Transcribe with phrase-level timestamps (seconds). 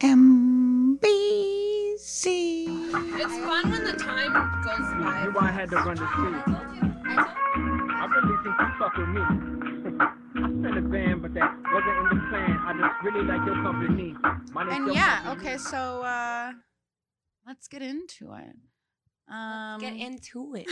[0.00, 1.06] NBC.
[3.20, 4.32] It's fun when the time
[4.62, 5.24] goes by.
[5.24, 6.42] You why I had to run the street.
[6.46, 9.20] I really think you fuck with me.
[10.36, 12.58] I sent a band, but that wasn't in the plan.
[12.64, 14.14] I just really like your company.
[14.52, 15.48] Mine is And yeah, company.
[15.48, 16.52] okay, so uh
[17.46, 18.54] let's get into it.
[19.32, 20.68] Um Get into it.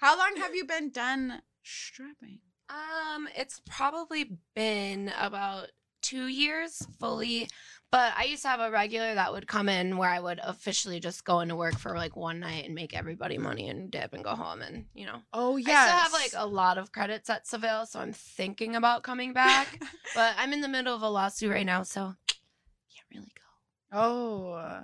[0.00, 2.38] How long have you been done stripping?
[2.70, 5.66] Um, it's probably been about
[6.02, 7.48] two years fully,
[7.90, 11.00] but I used to have a regular that would come in where I would officially
[11.00, 14.22] just go into work for like one night and make everybody money and dip and
[14.22, 15.22] go home and you know.
[15.32, 15.68] Oh yeah.
[15.70, 19.32] I still have like a lot of credits at Seville, so I'm thinking about coming
[19.32, 19.82] back.
[20.14, 23.98] but I'm in the middle of a lawsuit right now, so can't really go.
[23.98, 24.82] Oh.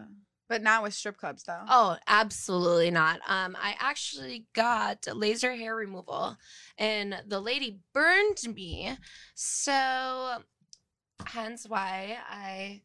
[0.48, 1.62] But not with strip clubs though.
[1.68, 3.20] Oh, absolutely not.
[3.28, 6.36] Um, I actually got laser hair removal,
[6.78, 8.96] and the lady burned me,
[9.34, 10.38] so
[11.24, 12.82] hence why I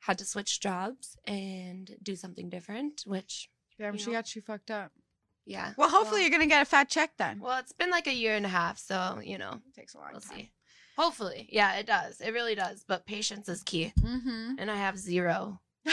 [0.00, 3.02] had to switch jobs and do something different.
[3.06, 3.48] Which,
[3.78, 4.92] Damn, you she got you fucked up.
[5.46, 5.72] yeah.
[5.76, 7.40] Well, hopefully you're gonna get a fat check then.
[7.40, 9.98] Well, it's been like a year and a half, so you know, it takes a
[9.98, 10.36] long we'll time.
[10.38, 10.52] see.
[10.96, 12.20] Hopefully, yeah, it does.
[12.20, 12.84] It really does.
[12.86, 14.54] But patience is key, Mm-hmm.
[14.58, 15.60] and I have zero.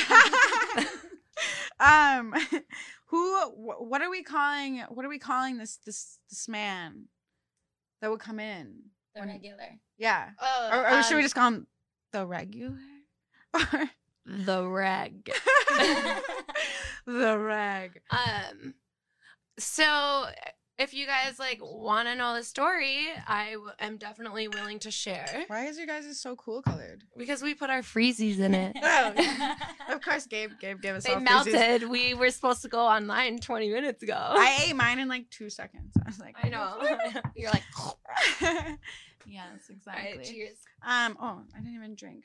[1.79, 2.33] um,
[3.07, 3.39] who?
[3.49, 4.79] wh- What are we calling?
[4.89, 5.77] What are we calling this?
[5.85, 7.05] This this man
[8.01, 8.75] that would come in?
[9.13, 9.79] The When- regular.
[9.97, 10.29] Yeah.
[10.41, 11.67] Oh, Or, or should we um, just call him
[12.11, 12.77] the regular?
[14.25, 15.29] The reg?
[17.05, 18.01] the reg.
[18.09, 18.73] Um,
[19.59, 20.25] so
[20.77, 24.91] if you guys like want to know the story, I w- am definitely willing to
[24.91, 27.03] share Why is your guys is so cool colored?
[27.15, 28.75] because we put our freezies in it.
[29.87, 30.51] Oh, Of course, Gabe.
[30.59, 31.53] Gabe gave us They all freezies.
[31.53, 31.89] melted.
[31.89, 34.17] We were supposed to go online 20 minutes ago.
[34.17, 35.93] I ate mine in like two seconds.
[36.03, 36.79] I was like, I know.
[37.35, 37.63] You're like,
[39.27, 40.17] yes, exactly.
[40.17, 40.57] right, cheers.
[40.85, 41.15] Um.
[41.21, 42.23] Oh, I didn't even drink.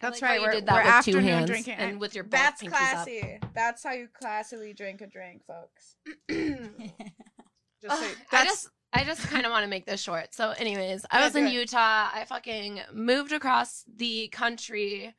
[0.00, 0.40] That's like right.
[0.40, 1.74] We're, You did that we're with two hands drinking.
[1.74, 3.38] and with your both That's classy.
[3.54, 5.96] That's how you classily drink a drink, folks.
[7.82, 10.34] Just so, I just I just kind of want to make this short.
[10.34, 11.52] So, anyways, I Yeah, was in it.
[11.52, 12.08] Utah.
[12.12, 15.14] I fucking moved across the country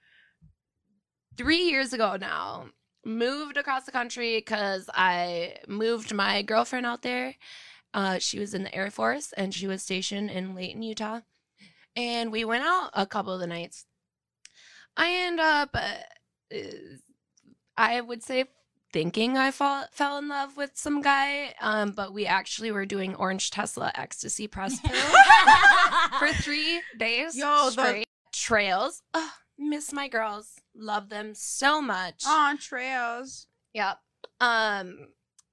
[1.38, 2.68] three years ago now.
[3.06, 7.36] Moved across the country because I moved my girlfriend out there.
[7.94, 11.22] Uh, she was in the Air Force and she was stationed in Layton, Utah.
[11.96, 13.86] And we went out a couple of the nights.
[14.98, 16.58] I end up, uh,
[17.78, 18.46] I would say,
[18.92, 23.16] thinking I fall, fell in love with some guy, um, but we actually were doing
[23.16, 24.80] orange Tesla ecstasy press
[26.20, 28.06] for three days Yo, the- straight.
[28.34, 32.24] Trails, Ugh, miss my girls, love them so much.
[32.28, 33.48] on trails.
[33.74, 34.00] Yep.
[34.40, 35.08] Um,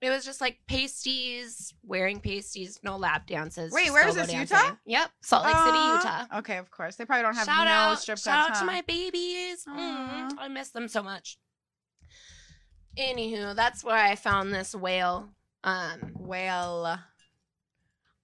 [0.07, 3.73] it was just like pasties, wearing pasties, no lap dances.
[3.73, 4.57] Wait, where is this, dancing.
[4.57, 4.77] Utah?
[4.87, 5.67] Yep, Salt Lake City.
[5.79, 6.39] Utah.
[6.39, 6.95] Okay, of course.
[6.95, 8.61] They probably don't have shout no out, strip shout out clubs.
[8.61, 9.65] to my babies.
[9.69, 11.39] Mm, I miss them so much.
[12.97, 15.31] Anywho, that's where I found this whale.
[15.65, 17.01] Um, Well,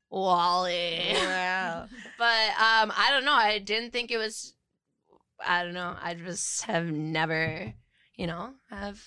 [0.09, 1.00] Wally.
[1.14, 1.88] well.
[2.19, 3.32] but um, I don't know.
[3.34, 4.54] I didn't think it was.
[5.44, 5.97] I don't know.
[6.00, 7.75] I just have never,
[8.14, 9.03] you know, have.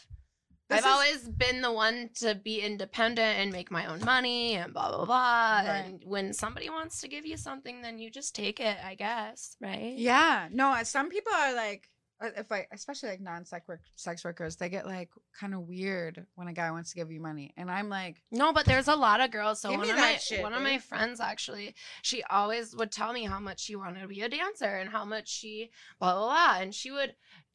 [0.69, 4.55] This I've is- always been the one to be independent and make my own money
[4.55, 5.57] and blah blah blah.
[5.59, 5.83] Right.
[5.85, 9.57] And when somebody wants to give you something, then you just take it, I guess,
[9.61, 9.93] right?
[9.95, 10.47] Yeah.
[10.51, 11.87] No, uh, some people are like,
[12.19, 15.09] uh, if like, especially like non-sex work, sex workers, they get like
[15.39, 18.51] kind of weird when a guy wants to give you money, and I'm like, No,
[18.51, 19.61] but there's a lot of girls.
[19.61, 23.25] So one of my shit, one of my friends actually, she always would tell me
[23.25, 26.61] how much she wanted to be a dancer and how much she blah blah blah,
[26.61, 27.13] and she would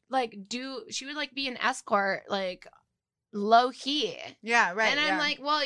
[0.09, 2.67] like do she would like be an escort like
[3.33, 4.91] low key, yeah, right.
[4.91, 5.19] and I'm yeah.
[5.19, 5.61] like, well,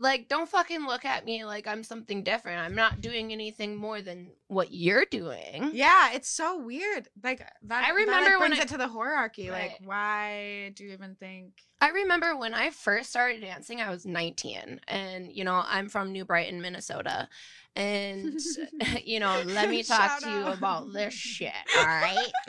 [0.00, 2.58] like don't fucking look at me like I'm something different.
[2.58, 5.70] I'm not doing anything more than what you're doing.
[5.74, 7.08] yeah, it's so weird.
[7.22, 7.84] Like that.
[7.84, 9.50] I that, remember like, when I- it to the hierarchy.
[9.50, 11.52] Like, why do you even think?
[11.82, 14.80] I remember when I first started dancing, I was 19.
[14.86, 17.28] And, you know, I'm from New Brighton, Minnesota.
[17.74, 18.38] And,
[19.04, 21.52] you know, let me talk Shout to you about this shit.
[21.78, 22.32] All right.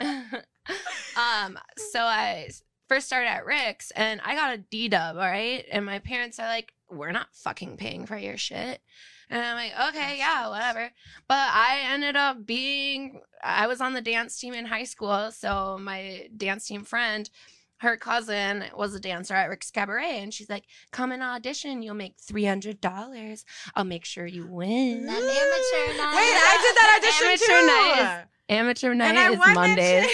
[1.16, 2.50] um, so I
[2.92, 5.16] first started at Rick's and I got a D dub.
[5.16, 5.64] All right.
[5.72, 8.82] And my parents are like, we're not fucking paying for your shit.
[9.30, 10.90] And I'm like, okay, yeah, whatever.
[11.26, 15.30] But I ended up being, I was on the dance team in high school.
[15.32, 17.30] So my dance team friend,
[17.78, 21.82] her cousin was a dancer at Rick's Cabaret, and she's like, "Come and audition.
[21.82, 23.44] You'll make three hundred dollars.
[23.74, 26.14] I'll make sure you win." That amateur night.
[26.14, 27.66] Wait, I did that audition Amateur too.
[27.66, 30.06] night Amateur night and is won Mondays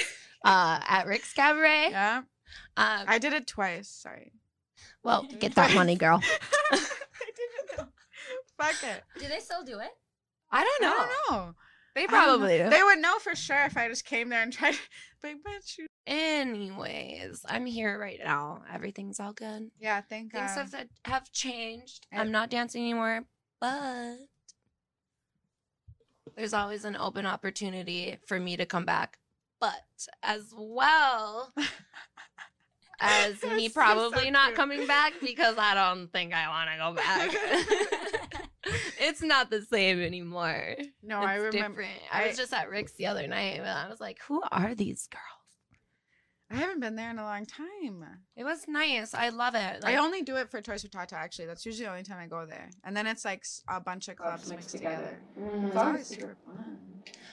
[0.47, 1.89] uh, at Rick's Cabaret.
[1.91, 2.23] Yeah,
[2.77, 3.89] Um, I did it twice.
[3.89, 4.33] Sorry.
[5.03, 6.21] well, get that money, girl.
[6.73, 7.89] I didn't know.
[8.59, 9.03] Fuck it.
[9.21, 9.91] Do they still do it?
[10.51, 10.95] I don't know.
[10.97, 11.55] I don't know.
[11.95, 12.71] They I don't probably do.
[12.71, 14.75] They would know for sure if I just came there and tried.
[14.75, 14.79] to-
[15.21, 15.39] Big
[15.77, 18.63] you- Anyways, I'm here right now.
[18.73, 19.71] Everything's all good.
[19.81, 20.47] Yeah, thank God.
[20.49, 22.07] Things have have changed.
[22.13, 23.25] I- I'm not dancing anymore,
[23.61, 24.17] but
[26.37, 29.19] there's always an open opportunity for me to come back.
[29.61, 31.53] But as well
[33.01, 34.57] as me This is so probably not cute.
[34.57, 38.43] coming back because I don't think I want to go back.
[39.01, 40.75] it's not the same anymore.
[41.03, 41.83] no, it's I remember.
[41.83, 41.91] different.
[42.13, 44.75] I, I- was just at Rick's the other night and I was like, who are
[44.75, 45.23] these girls?
[46.51, 48.07] I haven't been there in a long time.
[48.35, 49.13] It was nice.
[49.13, 49.85] I love it.
[49.85, 51.15] I only do it for Toys for Tata.
[51.15, 52.71] Actually, that's usually the only time I go there.
[52.85, 55.19] And then it's like a bunch of clubs, mixed together.
[55.39, 55.67] Mhm.
[55.67, 56.79] It's always super fun.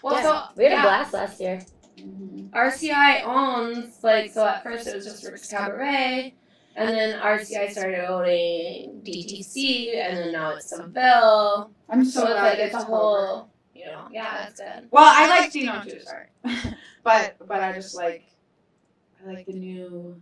[0.03, 0.79] Well, Yeah, so we had yeah.
[0.79, 1.61] a blast last year.
[1.97, 2.55] Mm-hmm.
[2.55, 6.33] RCI owns like so at first it was just Rick's Cabaret,
[6.75, 11.71] and then RCI started owning DTC, and then now it's Seville.
[11.89, 14.87] I'm So it's like it's a whole, you know, yeah, that's good.
[14.91, 15.99] Well, I like Dino too.
[16.01, 16.27] Sorry,
[17.03, 18.23] but but I just like
[19.25, 20.21] I like the new.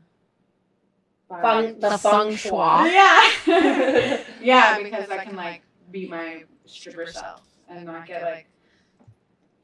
[1.41, 2.49] Feng, the, The feng feng shui.
[2.49, 2.93] shui.
[2.93, 8.47] Yeah, yeah, because I can like be my stripper self and not get like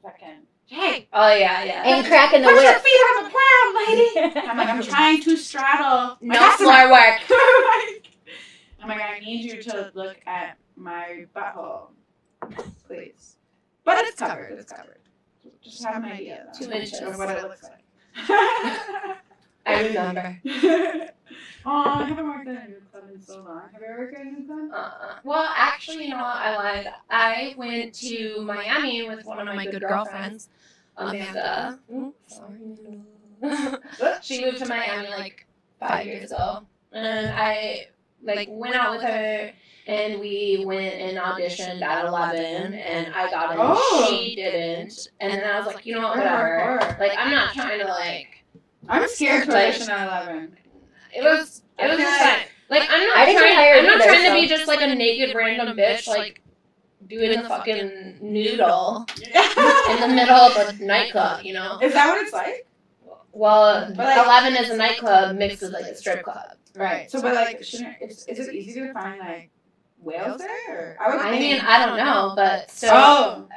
[0.02, 0.46] fucking.
[0.70, 1.82] Hey, Oh yeah, yeah.
[1.84, 2.82] And cracking the put your whip.
[2.82, 4.40] feet on the ground, lady.
[4.48, 6.16] I'm like, I'm trying to straddle.
[6.22, 7.20] my No floor work.
[8.80, 11.88] I'm like, I need you to look at my butthole,
[12.86, 13.36] please.
[13.84, 14.58] But it's covered.
[14.60, 15.00] It's covered.
[15.60, 17.00] Just have an idea though, Two inches.
[17.00, 17.84] of what it looks like.
[19.66, 20.40] I remember.
[20.46, 23.62] oh, I haven't worked at a new club in so long.
[23.72, 24.70] Have you ever worked at a new club?
[24.72, 26.36] Uh, well, actually, you know what?
[26.36, 26.88] I lied.
[27.10, 30.48] I went to Miami with one of my good girlfriends,
[31.00, 31.78] Amanda.
[31.92, 32.58] Ooh, sorry.
[34.22, 35.46] she moved to Miami like
[35.78, 37.86] five years ago, and I
[38.22, 39.50] like went out with her,
[39.86, 43.56] and we went and auditioned at Eleven, and I got in.
[43.60, 44.06] Oh.
[44.10, 46.18] She didn't, and then I was like, you know what?
[46.18, 46.96] Whatever.
[47.00, 48.44] Like, I'm not trying to like.
[48.88, 50.56] I'm scared to Like- audition at 11.
[51.14, 51.62] It was.
[51.78, 52.40] It was just fine.
[52.68, 53.54] Like I'm not I didn't trying.
[53.56, 56.42] get I'm not either, trying to so- be just like a naked random bitch, like
[57.10, 59.06] doing a fucking noodle
[59.90, 61.44] in the middle of a nightclub.
[61.44, 61.78] You know.
[61.82, 62.66] Is that what it's like?
[63.32, 66.56] Well, like- Eleven is a nightclub mixed with like a strip club.
[66.74, 67.10] Right.
[67.10, 69.50] So, but like, shouldn't, is, is it easy to find like
[70.00, 70.96] whales there?
[70.96, 70.96] Or?
[71.00, 72.88] I, would I think- mean, I don't know, but so.
[72.92, 73.48] Oh.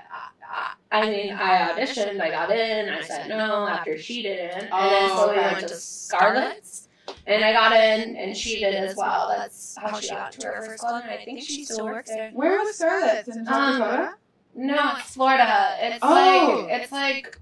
[0.51, 4.71] I, I mean, I auditioned, I got in, I said no after she didn't, and
[4.71, 5.53] then Oh, so we okay.
[5.53, 6.87] went to Scarlett's,
[7.27, 9.33] and I got in, and she did as well.
[9.35, 12.31] That's how she got to her first club, and I think she still works there.
[12.31, 14.13] Where was Scarlett's in South Um, Dakota?
[14.55, 15.75] No, it's Florida.
[15.79, 16.65] It's Oh.
[16.67, 17.39] like it's like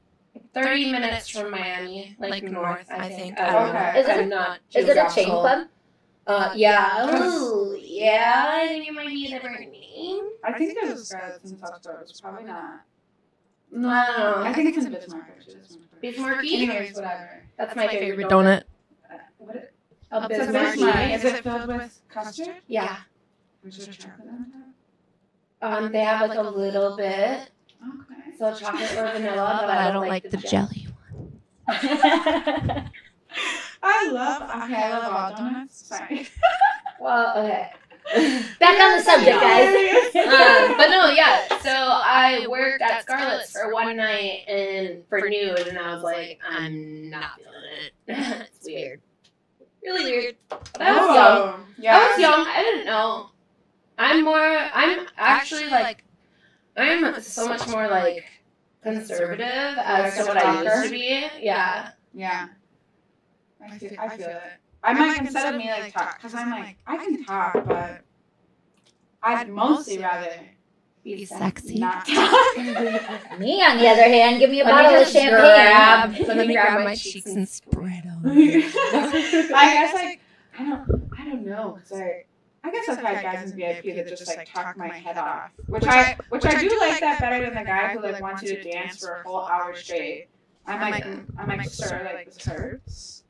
[0.54, 3.34] thirty minutes from Miami, like north, I think.
[3.34, 3.44] Okay.
[3.44, 4.00] I don't know.
[4.00, 5.68] Is it- I'm not Is it a chain club?
[6.28, 7.10] Uh, yeah.
[7.24, 8.46] Ooh, yeah.
[8.50, 10.30] I think it might be a different name.
[10.44, 12.00] I think there's a Scarlett's in South Dakota.
[12.04, 12.82] It's probably not.
[13.72, 13.90] No,
[14.44, 15.26] I think it's in Bismarck.
[15.38, 15.56] Actually.
[16.04, 16.54] Bismarcky.
[16.54, 17.44] Anyways, whatever.
[17.58, 18.64] That's my favorite donut.
[20.20, 20.52] What it, A it's.
[20.52, 21.12] Bismarck.
[21.14, 22.56] Is it filled with custard?
[22.68, 22.98] Yeah.
[23.66, 24.28] Is there chocolate
[25.62, 27.50] on Um, they have like a little bit.
[27.82, 28.38] Okay.
[28.38, 30.88] so chocolate or vanilla, but I don't like the jelly.
[31.16, 31.42] One.
[33.84, 34.42] I love.
[34.64, 35.88] Okay, I love all donuts.
[35.88, 36.28] Sorry.
[37.00, 37.72] Well, okay.
[38.60, 39.74] Back on the subject, guys.
[40.16, 41.48] um, but no, yeah.
[41.62, 46.40] So I worked at Scarlett's for one night and for nude, and I was like,
[46.48, 47.64] I'm not feeling
[48.08, 48.48] it.
[48.54, 49.02] it's weird,
[49.84, 50.36] really weird.
[50.50, 51.14] But I was oh.
[51.14, 51.38] young.
[51.38, 51.98] Oh, Yeah.
[51.98, 52.48] I was young.
[52.48, 53.30] I didn't know.
[53.98, 54.40] I'm more.
[54.40, 56.04] I'm actually like.
[56.78, 58.24] I'm so much more like
[58.82, 59.46] conservative
[59.78, 61.28] as to what I used to be.
[61.40, 61.92] Yeah.
[62.14, 62.48] Yeah.
[63.64, 64.42] I feel, I feel it.
[64.84, 68.02] I'm like instead of me like talk, because I'm like I can talk, but
[69.22, 70.34] I'd mostly rather
[71.04, 71.74] Be sexy.
[71.80, 75.32] Me, on the other hand, give me a Let me bottle of champagne.
[75.32, 78.22] grab- let me grab my cheeks and spread them.
[78.26, 80.22] I guess like
[80.60, 82.26] I don't I don't know because I
[82.64, 85.86] I guess I've had guys in VIP that just like talk my head off, which
[85.86, 88.64] I which I do like that better than the guy who like wants you to
[88.72, 90.28] dance for a whole hour straight.
[90.68, 91.06] I'm like
[91.40, 93.24] I'm like sir like this hurts.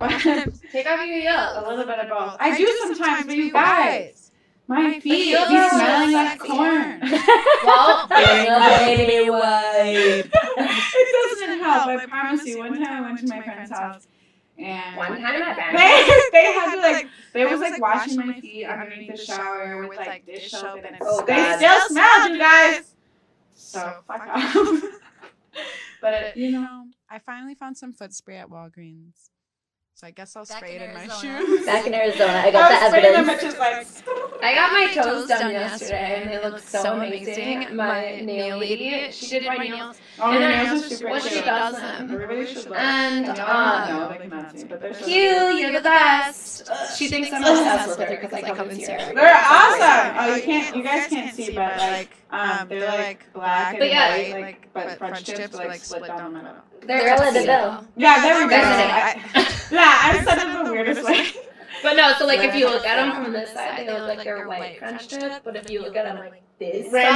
[0.00, 1.52] Take off your heels.
[1.56, 2.36] a little bit of both.
[2.38, 4.23] I do sometimes, but you guys,
[4.66, 6.48] my feet heels be are smelling so like sexy.
[6.48, 7.00] corn.
[7.64, 10.30] Well, baby wipe.
[10.32, 11.86] it doesn't help.
[11.88, 12.58] I promise you.
[12.58, 14.06] One time I went to my friend's house,
[14.58, 15.78] and One time at they Banner.
[16.32, 20.26] they had to like they was like washing my feet underneath the shower with like
[20.26, 22.94] dish soap and Oh, they still smelled you guys.
[23.54, 24.82] So fuck off.
[26.00, 29.30] but it, you know, I finally found some foot spray at Walgreens,
[29.96, 31.66] So I guess I'll Back spray in it in my shoes.
[31.66, 33.54] Back in Arizona, I got I the was them, evidence.
[33.54, 36.94] but like, I got my My toes toes done done yesterday, and they look so
[36.94, 37.76] amazing.
[37.76, 41.20] My nail lady, she did my nails, oh, And your then nails are super well,
[41.20, 42.10] she does them.
[42.10, 42.76] Everybody should look.
[42.76, 46.68] And, Y'all um, don't know, they cannot see, but they're so Q, you're the best.
[46.96, 49.14] She thinks I'm obsessed with her because I come and see her.
[49.14, 50.16] They're awesome.
[50.18, 53.78] Oh, you can't, you guys can't see, but like, um, um, they're like black and
[53.78, 56.56] But yeah, white, like, but French tips like split down the middle.
[56.86, 57.70] They're Cruella de tuxedo.
[57.70, 57.86] Vil.
[57.96, 58.56] Yeah, there we go.
[58.56, 59.20] I-
[59.70, 61.26] Yeah, I've said it the weirdest way.
[61.82, 64.24] But no, so like if you look at them from this side, they look like
[64.24, 65.42] they're white French tip.
[65.44, 67.10] But if you look at them like this side,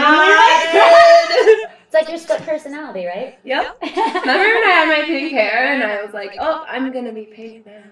[1.86, 3.38] It's like your split personality, right?
[3.44, 3.78] yep.
[3.80, 7.24] Remember when I had my pink hair and I was like, oh, I'm gonna be
[7.24, 7.84] pink now.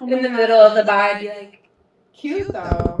[0.00, 1.68] Oh In the middle of the bar, I'd be like,
[2.12, 2.98] Cute though.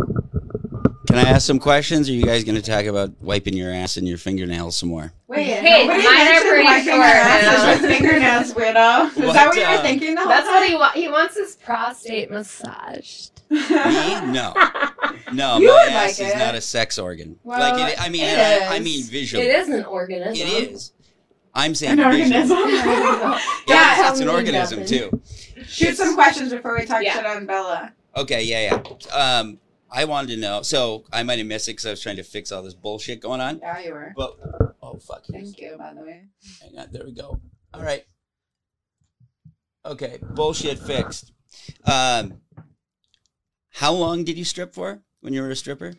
[1.14, 2.08] Can I ask some questions?
[2.08, 4.88] Or are you guys going to talk about wiping your ass and your fingernails some
[4.88, 5.12] more?
[5.28, 9.10] Wait, Hey, nobody mine are mentioned pretty wiping short your asses with fingernails, weirdo.
[9.10, 10.94] Is What, that what you were uh, thinking the whole that's what he wants.
[10.98, 13.42] He wants his prostate massaged.
[13.50, 13.60] Me?
[14.32, 14.54] No.
[15.32, 16.38] No, You my would ass like is it.
[16.38, 17.38] not a sex organ.
[17.44, 18.84] Well, like it, I mean, it I, I is.
[18.84, 19.46] mean visually.
[19.46, 20.46] It is an organism.
[20.46, 20.92] It is.
[21.54, 22.34] I'm saying An visually.
[22.52, 22.58] organism.
[22.68, 25.10] Yeah, Yeah, it's an organism nothing.
[25.10, 25.22] too.
[25.66, 27.14] Shoot some questions before we talk Yeah.
[27.14, 27.92] shit on Bella.
[28.16, 28.80] Okay, yeah,
[29.12, 29.14] yeah.
[29.16, 29.58] Um,
[29.90, 30.62] I wanted to know.
[30.62, 33.20] So I might have missed it because I was trying to fix all this bullshit
[33.20, 33.58] going on.
[33.60, 34.12] Yeah, you were.
[34.16, 34.36] But
[34.82, 36.22] oh fuck, Thank you, by the way.
[36.62, 37.40] hang on, there we go.
[37.72, 38.04] All right.
[39.86, 41.32] Okay, bullshit fixed.
[41.84, 42.40] Um,
[43.70, 45.94] how long did you strip for when you were a stripper?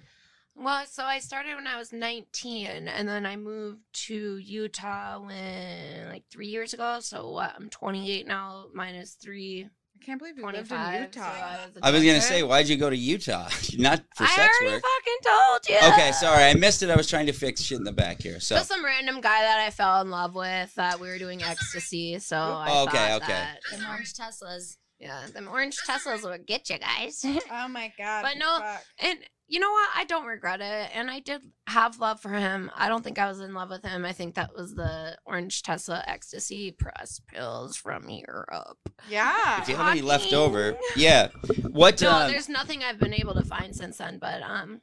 [0.58, 6.08] Well, so I started when I was 19, and then I moved to Utah when
[6.10, 7.00] like three years ago.
[7.02, 7.54] So what?
[7.56, 9.70] I'm 28 now, minus three, I
[10.06, 10.96] can't believe you lived in 25.
[10.96, 11.22] so Utah.
[11.24, 13.50] I was, a I was gonna say, why'd you go to Utah?
[13.78, 14.84] Not for I sex already work.
[14.84, 15.90] fucking told you.
[15.94, 16.90] Okay, sorry, I missed it.
[16.90, 18.40] I was trying to fix shit in the back here.
[18.40, 21.42] So Just some random guy that I fell in love with that we were doing
[21.44, 22.20] ecstasy.
[22.20, 23.28] So I Oh, okay, okay.
[23.28, 24.78] that, Them orange Teslas.
[25.00, 27.26] yeah, them orange Teslas would get you guys.
[27.52, 28.22] Oh my god.
[28.24, 28.84] But no, fuck.
[29.00, 29.90] And you know what?
[29.96, 30.90] I don't regret it.
[30.96, 32.72] And I did have love for him.
[32.76, 34.04] I don't think I was in love with him.
[34.06, 38.78] I think that was the orange Tesla ecstasy press pills from Europe.
[39.10, 39.62] Yeah.
[39.62, 41.30] if you have any left over, yeah.
[41.70, 42.02] What?
[42.02, 44.18] No, um, there's nothing I've been able to find since then.
[44.18, 44.82] But um,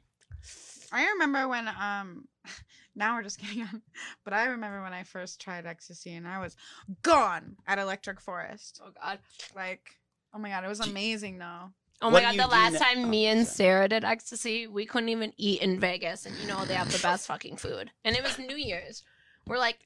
[0.91, 2.27] I remember when um
[2.95, 3.81] now we're just getting on
[4.23, 6.55] but I remember when I first tried ecstasy and I was
[7.01, 8.79] gone at Electric Forest.
[8.85, 9.19] oh god,
[9.55, 9.89] Like
[10.33, 11.71] oh my god, it was amazing though.
[12.01, 13.55] Oh my do god, the last now- time oh, me oh, and sorry.
[13.55, 16.99] Sarah did ecstasy, we couldn't even eat in Vegas, and you know they have the
[16.99, 17.91] best fucking food.
[18.03, 19.03] And it was New Year's.
[19.47, 19.77] We're like.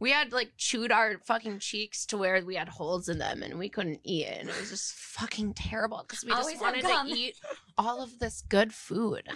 [0.00, 3.56] We had like chewed our fucking cheeks to where we had holes in them and
[3.56, 4.40] we couldn't eat it.
[4.40, 7.36] And it was just fucking terrible because we just have wanted to eat
[7.78, 9.28] all of this good food.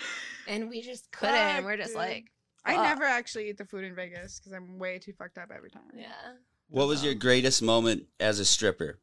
[0.49, 1.37] And we just couldn't.
[1.37, 1.99] and we're just dude.
[1.99, 2.33] like,
[2.65, 2.83] I Fuck.
[2.83, 5.83] never actually eat the food in Vegas because I'm way too fucked up every time.
[5.97, 6.09] yeah.
[6.69, 8.99] what was your greatest moment as a stripper?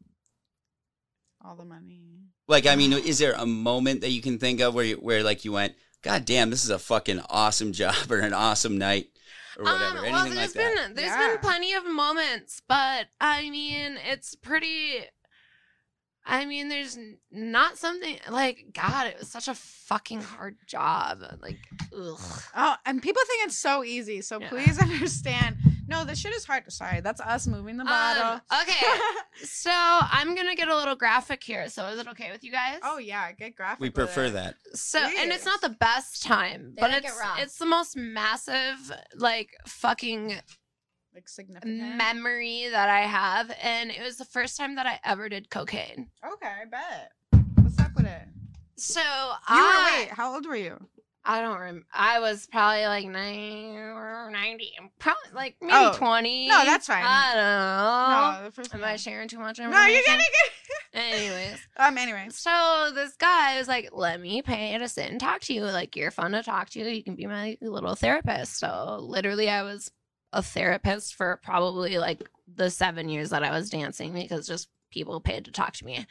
[1.43, 2.01] All the money.
[2.47, 5.23] Like, I mean, is there a moment that you can think of where you, where
[5.23, 9.07] like you went, God damn, this is a fucking awesome job or an awesome night
[9.57, 10.75] or whatever, Um, well, anything there's like that?
[10.87, 11.27] been there's Yeah.
[11.31, 15.05] been plenty of moments, but I mean, it's pretty.
[16.25, 16.97] I mean, there's
[17.31, 19.07] not something like God.
[19.07, 21.19] It was such a fucking hard job.
[21.41, 21.57] Like,
[21.93, 22.17] ugh.
[22.55, 24.21] Oh, and people think it's so easy.
[24.21, 24.47] So Yeah.
[24.49, 25.57] please understand.
[25.93, 26.63] No, this shit is hard.
[26.71, 28.41] Sorry, that's us moving the bottle.
[28.49, 28.85] Um, okay,
[29.45, 31.69] so I'm gonna get a little graphic here.
[31.69, 32.79] So is it okay with you guys?
[32.83, 33.79] oh yeah, get graphic.
[33.79, 34.31] we with prefer it.
[34.31, 34.55] that.
[34.73, 37.95] So and it's not the best time, They but like it it's it's the most
[37.95, 40.33] massive like fucking
[41.13, 41.95] Like significant.
[41.95, 46.09] memory that I have, and it was the first time that I ever did cocaine.
[46.33, 47.11] okay, I bet.
[47.61, 48.23] What's up with it?
[48.77, 49.05] So You
[49.47, 50.09] I were wait.
[50.09, 50.87] How old were you?
[51.25, 51.85] I don't remember.
[51.93, 56.47] I was probably like nine or ninety, probably like maybe twenty.
[56.47, 57.03] no, that's fine.
[57.05, 58.39] I don't know.
[58.41, 58.89] no, the first Am one.
[58.89, 60.53] I sharing too much No, you're getting it.
[60.93, 61.97] Anyways, um.
[61.97, 62.37] Anyways.
[62.37, 65.63] so this guy was like, "Let me pay to sit and talk to you.
[65.63, 66.79] Like you're fun to talk to.
[66.79, 69.91] You can be my little therapist." So literally, I was
[70.33, 75.21] a therapist for probably like the seven years that I was dancing because just people
[75.21, 76.05] paid to talk to me.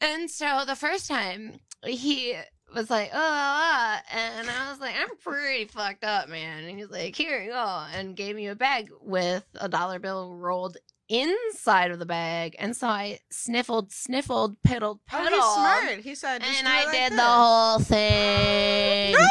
[0.00, 2.34] And so the first time he
[2.74, 6.64] was like, oh, uh, and I was like, I'm pretty fucked up, man.
[6.64, 10.34] And he's like, here you go, and gave me a bag with a dollar bill
[10.36, 10.76] rolled
[11.08, 12.54] inside of the bag.
[12.58, 15.28] And so I sniffled, sniffled, piddled, Oh, piddled.
[15.28, 15.98] he's smart.
[16.00, 16.42] He said.
[16.44, 17.18] And I like did this.
[17.18, 19.12] the whole thing.
[19.14, 19.26] No!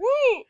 [0.00, 0.42] Woo!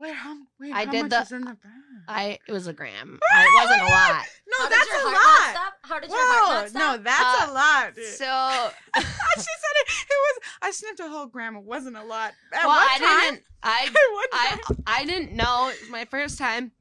[0.00, 0.36] Wait, how?
[0.60, 1.72] Wait, I how did much the- is in the bag?
[2.08, 3.18] I it was a gram.
[3.34, 4.24] I, it wasn't a lot.
[4.48, 5.50] No, How did that's your a heart not lot.
[5.50, 5.74] stop?
[5.82, 6.96] How did your heart Whoa, not stop?
[6.98, 7.94] no, that's Uh, a lot.
[7.94, 8.04] Dude.
[8.04, 9.02] So she
[9.42, 10.40] said it, it was.
[10.62, 11.56] I sniffed a whole gram.
[11.56, 12.32] It wasn't a lot.
[12.52, 13.44] At well, one I time, didn't.
[13.62, 14.84] I At one I time.
[14.86, 16.72] I didn't know it was my first time,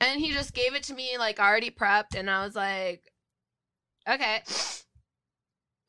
[0.00, 3.02] and he just gave it to me like already prepped, and I was like,
[4.08, 4.42] Okay.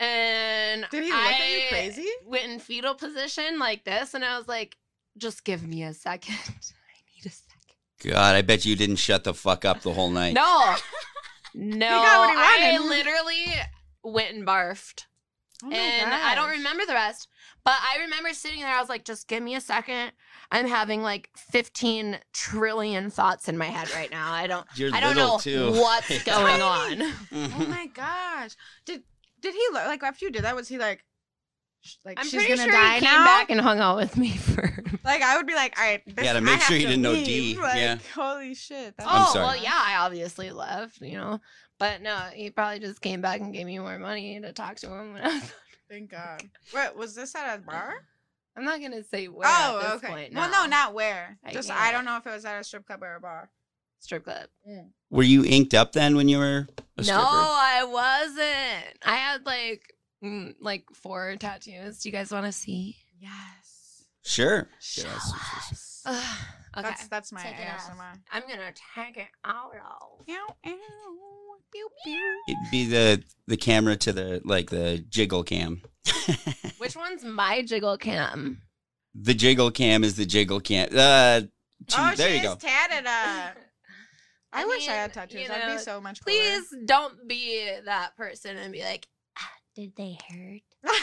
[0.02, 2.08] And Did he look at you crazy?
[2.26, 4.78] Went in fetal position like this, and I was like,
[5.18, 6.36] "Just give me a second.
[6.36, 7.76] I need a second.
[8.04, 10.34] God, I bet you didn't shut the fuck up the whole night.
[10.34, 10.76] No,
[11.54, 11.88] no.
[11.88, 13.46] got what he I literally
[14.04, 15.06] went and barfed,
[15.64, 17.28] Oh my and I don't remember the rest.
[17.66, 18.70] But I remember sitting there.
[18.74, 20.14] I was like, "Just give me a second.
[20.50, 24.32] I'm having like 15 trillion thoughts in my head right now.
[24.32, 24.66] I don't.
[24.76, 25.72] You're I don't know too.
[25.74, 27.02] what's going on.
[27.34, 28.56] Oh my gosh!
[28.86, 29.04] Did
[29.42, 30.56] did he look like after you did that?
[30.56, 31.04] Was he like, sh-
[32.06, 33.26] like I'm she's pretty gonna sure die he came now?
[33.26, 34.84] back and hung out with me for.
[35.04, 36.90] like I would be like, all right, this, gotta I make have sure you to
[36.90, 37.26] didn't know leave.
[37.56, 37.98] D, Like, yeah.
[38.16, 38.96] Holy shit!
[38.98, 39.46] That's I'm oh sorry.
[39.46, 41.40] well, yeah, I obviously left, you know,
[41.78, 44.88] but no, he probably just came back and gave me more money to talk to
[44.88, 45.14] him.
[45.14, 45.54] When I was...
[45.90, 46.44] Thank God.
[46.72, 47.94] What was this at a bar?
[48.58, 50.08] I'm not gonna say where oh, at this okay.
[50.08, 50.34] point.
[50.36, 51.38] Well, no, not where.
[51.46, 51.80] I Just can't.
[51.80, 53.50] I don't know if it was at a strip club or a bar.
[54.00, 54.48] strip club.
[55.10, 56.68] Were you inked up then when you were
[56.98, 57.22] a No, stripper?
[57.24, 58.98] I wasn't.
[59.06, 59.99] I had like mm,
[60.60, 62.00] like four tattoos.
[62.00, 62.98] Do you guys want to see?
[63.20, 64.04] Yes.
[64.24, 64.68] Sure.
[64.80, 65.34] Show Yes.
[65.72, 66.02] us.
[66.06, 66.38] Ugh,
[66.78, 67.56] okay, That's that's my Take.
[67.56, 68.20] ASMR.
[68.32, 69.72] I'm gonna take it out.
[69.76, 70.56] Ow, ow,
[71.72, 72.42] pew, pew.
[72.48, 75.82] It'd be the the camera to the like the jiggle cam.
[76.78, 78.62] Which one's my jiggle cam?
[79.16, 80.88] the jiggle cam is the jiggle cam.
[80.96, 81.48] Uh, gee,
[81.98, 82.52] Oh, there she you go.
[82.54, 83.58] is tatted up.
[84.54, 85.42] I, I wish I had tattoos.
[85.42, 86.38] you I'd be so much cooler.
[86.38, 89.19] Please don't be that person and be like, "Ah,
[89.80, 90.62] Did they hurt?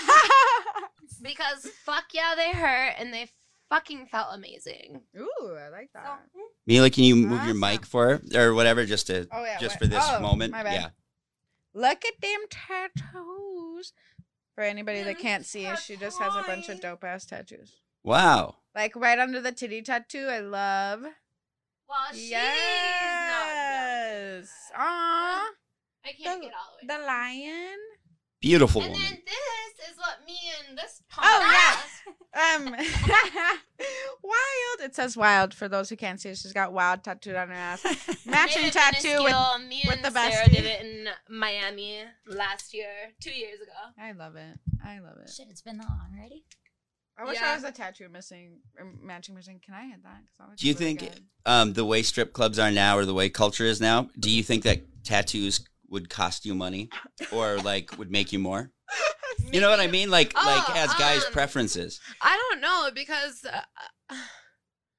[1.23, 3.31] because fuck yeah, they hurt and they
[3.71, 5.01] fucking felt amazing.
[5.19, 6.21] Ooh, I like that.
[6.35, 6.43] Hmm.
[6.67, 9.57] Mila, can you move your mic for or whatever, just to Oh yeah.
[9.59, 10.53] just what- for this oh, moment?
[10.53, 10.75] My bad.
[10.75, 10.91] Yeah.
[11.73, 13.95] Look at them tattoos.
[14.55, 17.81] For anybody that mm, can't see, she just has a bunch of dope ass tattoos.
[18.05, 18.57] Wow.
[18.75, 21.01] Like right under the titty tattoo, I love.
[21.01, 22.51] Well, she's Yes.
[24.79, 24.79] Aww.
[24.79, 26.99] I can't The- get all the way.
[26.99, 27.79] The lion.
[28.47, 29.07] Beautiful and woman.
[29.09, 30.37] then this is what me
[30.69, 31.77] and this Oh, yeah.
[32.37, 32.65] Um,
[34.23, 34.81] wild.
[34.83, 36.35] It says wild for those who can't see.
[36.35, 37.83] She's got wild tattooed on her ass.
[38.27, 39.35] Matching tattoo with.
[39.69, 40.51] me with and the Sarah bestie.
[40.53, 42.89] did it in Miami last year,
[43.21, 43.73] two years ago.
[43.99, 44.59] I love it.
[44.85, 45.31] I love it.
[45.31, 46.45] Shit, it's been that long already.
[47.19, 47.53] I wish Yeah.
[47.53, 49.59] I was a tattoo missing, or matching missing.
[49.65, 50.21] Can I hit that?
[50.37, 51.13] 'Cause that Do you really think
[51.47, 54.43] um, the way strip clubs are now, or the way culture is now, do you
[54.43, 56.89] think that tattoos would cost you money,
[57.33, 58.71] or like would make you more?
[59.53, 60.11] You know what I mean?
[60.11, 62.01] Like like Oh, as guys' um, preferences.
[62.21, 64.15] I don't know because uh,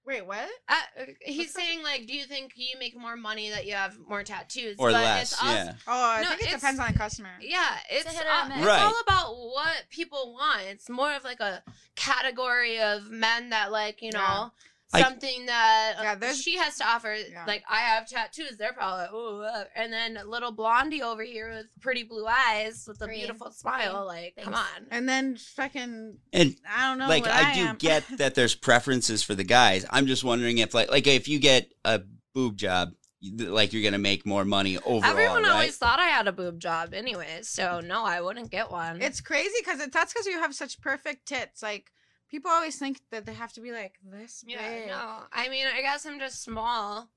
[0.05, 0.47] Wait, what?
[0.69, 0.75] uh,
[1.19, 4.77] he's saying like, do you think you make more money that you have more tattoos
[4.79, 5.73] Or But less, it's also- yeah.
[5.85, 7.31] Oh, I No, think it it's- depends on the customer.
[7.41, 8.57] Yeah, it's, hit or uh, miss.
[8.59, 8.81] it's Right.
[8.83, 10.61] all about what people want.
[10.67, 11.61] It's more of like a
[11.97, 14.49] category of men that like you know Yeah.
[14.93, 17.13] I- something that Yeah, she has to offer.
[17.15, 17.43] Yeah.
[17.45, 21.65] Like I have tattoos, they're probably ooh, uh," and then little blondie over here with
[21.81, 24.05] pretty blue eyes with a beautiful smile.
[24.05, 24.87] Like, come on.
[24.89, 27.07] And then fucking, And I don't know.
[27.09, 27.75] like what I, I, do am.
[27.77, 29.85] get that there's preferences for the guys.
[29.89, 32.01] I'm just wondering if like like if you get a
[32.33, 35.51] boob job, like you're gonna make more money overall, Everyone right?
[35.51, 37.49] always thought I had a boob job, anyways.
[37.49, 39.01] So no, I wouldn't get one.
[39.01, 41.61] It's crazy because it, that's because you have such perfect tits.
[41.61, 41.91] Like
[42.29, 44.55] people always think that they have to be like this big.
[44.55, 45.19] Yeah, no.
[45.31, 47.09] I mean, I guess I'm just small,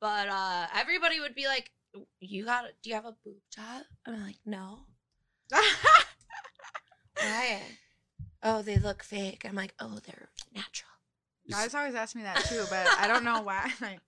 [0.00, 1.70] but uh everybody would be like,
[2.20, 2.64] "You got?
[2.82, 4.80] Do you have a boob job?" I'm like, "No."
[7.20, 7.60] Why?
[8.42, 9.44] Oh, they look fake.
[9.48, 10.88] I'm like, "Oh, they're natural."
[11.50, 13.70] Guys always ask me that too, but I don't know why.
[13.80, 14.00] Like,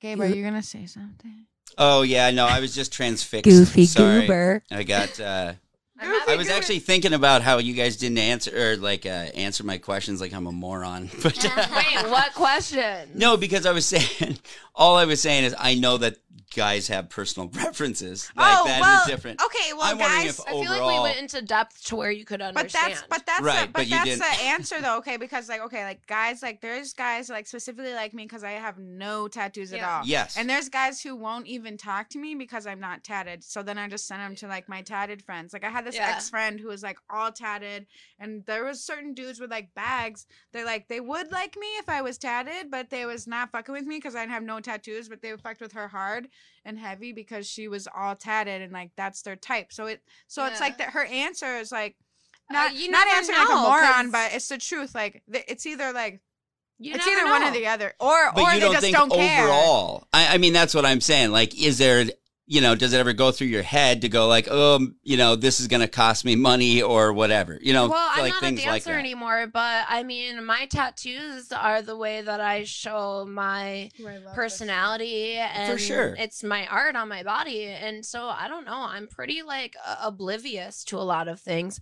[0.00, 1.46] Gabe, are you gonna say something?
[1.78, 3.44] Oh yeah, no, I was just transfixed.
[3.44, 4.26] Goofy Sorry.
[4.70, 5.20] I got.
[5.20, 5.69] uh Goofy having-
[6.02, 9.78] I was actually thinking about how you guys didn't answer or like uh, answer my
[9.78, 11.10] questions like I'm a moron.
[11.22, 13.10] But uh, Wait, what question?
[13.14, 14.38] no, because I was saying
[14.74, 16.16] all I was saying is I know that
[16.54, 18.30] guys have personal preferences.
[18.36, 19.42] Like oh that well, is different.
[19.42, 19.72] okay.
[19.72, 22.40] Well, I'm guys, if I feel like we went into depth to where you could
[22.40, 22.92] but understand.
[22.94, 24.98] that's but that's Right, the, but but you that's didn't- the answer though.
[24.98, 28.52] Okay, because like okay, like guys, like there's guys like specifically like me because I
[28.52, 30.02] have no tattoos at all.
[30.04, 30.36] Yes.
[30.36, 33.42] And there's guys who won't even talk to me because I'm not tatted.
[33.44, 35.52] So then I just send them to like my tatted friends.
[35.52, 36.12] Like I had this Yeah.
[36.14, 37.86] ex friend who was like all tatted,
[38.18, 40.26] and there was certain dudes with like bags.
[40.52, 43.72] They're like they would like me if I was tatted, but they was not fucking
[43.72, 45.08] with me because I have no tattoos.
[45.08, 46.28] But they fucked with her hard
[46.64, 49.72] and heavy because she was all tatted and like that's their type.
[49.72, 50.90] So it so it's like that.
[50.90, 51.96] Her answer is like.
[52.50, 54.92] Uh, Not, you not never answering like a moron, but it's the truth.
[54.94, 56.20] Like th- it's either like
[56.80, 58.82] You it's never either one or the other, or but or you they don't just
[58.82, 59.44] think don't care.
[59.44, 60.08] overall.
[60.12, 61.30] I, I mean, that's what I'm saying.
[61.30, 62.06] Like, is there
[62.50, 65.36] you know, does it ever go through your head to go like, oh, you know,
[65.36, 67.56] this is going to cost me money or whatever?
[67.62, 71.52] You know, well, I'm like not a dancer like anymore, but I mean, my tattoos
[71.52, 74.34] are the way that I show my I love this.
[74.34, 76.16] personality and sure.
[76.18, 79.96] it's my art on my body and so i don't know i'm pretty like uh,
[80.02, 81.80] oblivious to a lot of things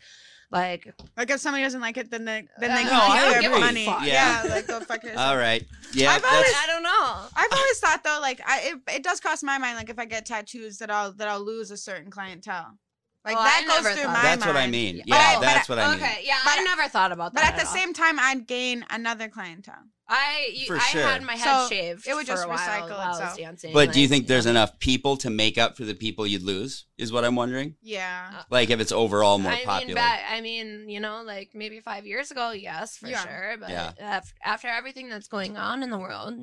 [0.50, 3.18] like Like if somebody doesn't like it, then they then they Uh, can No, I
[3.18, 3.48] give agree.
[3.48, 3.84] their money.
[3.86, 4.00] Fuck.
[4.04, 4.44] Yeah.
[4.44, 4.54] Yeah.
[4.54, 5.26] like go fuck yourself.
[5.28, 5.66] All right.
[5.92, 6.12] Yeah.
[6.12, 9.42] I've always- i don't know I've always thought though, like I it, it does cross
[9.42, 12.78] my mind, like if I get tattoos, that I'll that I'll lose a certain clientele.
[13.24, 14.54] Like Oh, that I goes never through thought my that's mind.
[14.54, 15.02] what I mean.
[15.04, 15.96] Yeah, I- oh, but that's what I mean.
[16.02, 17.40] okay yeah But- i never thought about that.
[17.40, 17.74] But that at the all.
[17.74, 19.84] same time, I'd gain another clientele.
[20.08, 21.02] i you, For i sure.
[21.02, 23.18] had my head So, shaved it would for just a while recycle while I was
[23.18, 23.36] itself.
[23.38, 24.52] dancing, But do you think there's know.
[24.52, 26.86] enough people to make up for the people you'd lose?
[26.96, 27.74] Is what I'm wondering.
[27.82, 28.30] Yeah.
[28.38, 29.94] Uh, like if it's overall more I mean, popular.
[29.96, 33.22] back, I mean, you know, like maybe five years ago, yes, for Yeah.
[33.24, 33.56] sure.
[33.60, 33.92] But Yeah.
[34.00, 36.34] af- after everything that's going on in the world,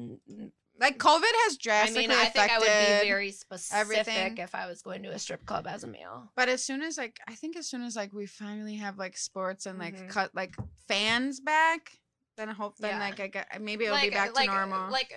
[0.79, 2.59] Like COVID has I drastically mean, I think I affected.
[2.59, 4.37] would be very specific everything.
[4.39, 6.31] if I was going to a strip club as a male.
[6.35, 9.15] But as soon as like I think as soon as like we finally have like
[9.17, 10.09] sports and like Mhm.
[10.09, 10.53] cut like
[10.87, 11.91] fans back,
[12.37, 12.99] then I hope then Yeah.
[12.99, 14.91] like I get maybe it'll like, be back like, to normal.
[14.91, 15.13] Like,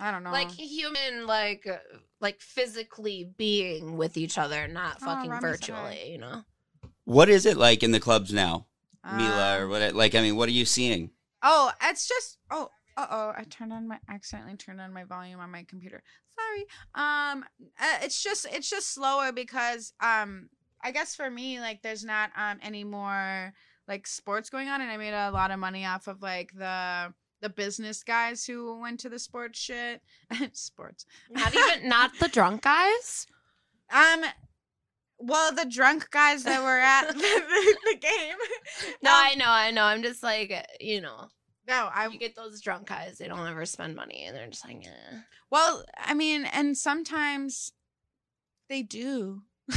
[0.00, 0.30] I don't know.
[0.30, 1.66] like human, like,
[2.20, 6.10] like physically being with each other, not Oh, fucking Rami said virtually.
[6.12, 6.44] You know.
[7.04, 8.66] what is it like in the clubs now,
[9.04, 9.94] Mila, Um, or what?
[9.94, 11.10] Like, I mean, what are you seeing?
[11.42, 15.38] Oh, it's just oh uh oh, I turned on my accidentally turned on my volume
[15.40, 16.02] on my computer.
[16.34, 16.66] Sorry.
[16.94, 17.44] Um,
[17.80, 20.48] uh, it's just it's just slower because um,
[20.82, 23.52] I guess for me like there's not um any more
[23.86, 27.14] like sports going on, and I made a lot of money off of like the
[27.40, 30.02] the business guys who went to the sports shit.
[30.52, 31.06] sports.
[31.30, 33.26] Not even not the drunk guys.
[33.90, 34.22] Um.
[35.18, 38.36] Well, the drunk guys that were at the, the, game.
[39.02, 39.82] No, Um, I know, I know.
[39.82, 41.28] I'm just like, you know,
[41.68, 43.18] no, I you get those drunk guys.
[43.18, 45.18] They don't ever spend money, and they're just like, eh.
[45.50, 47.72] Well, I mean, and sometimes
[48.68, 49.42] they do.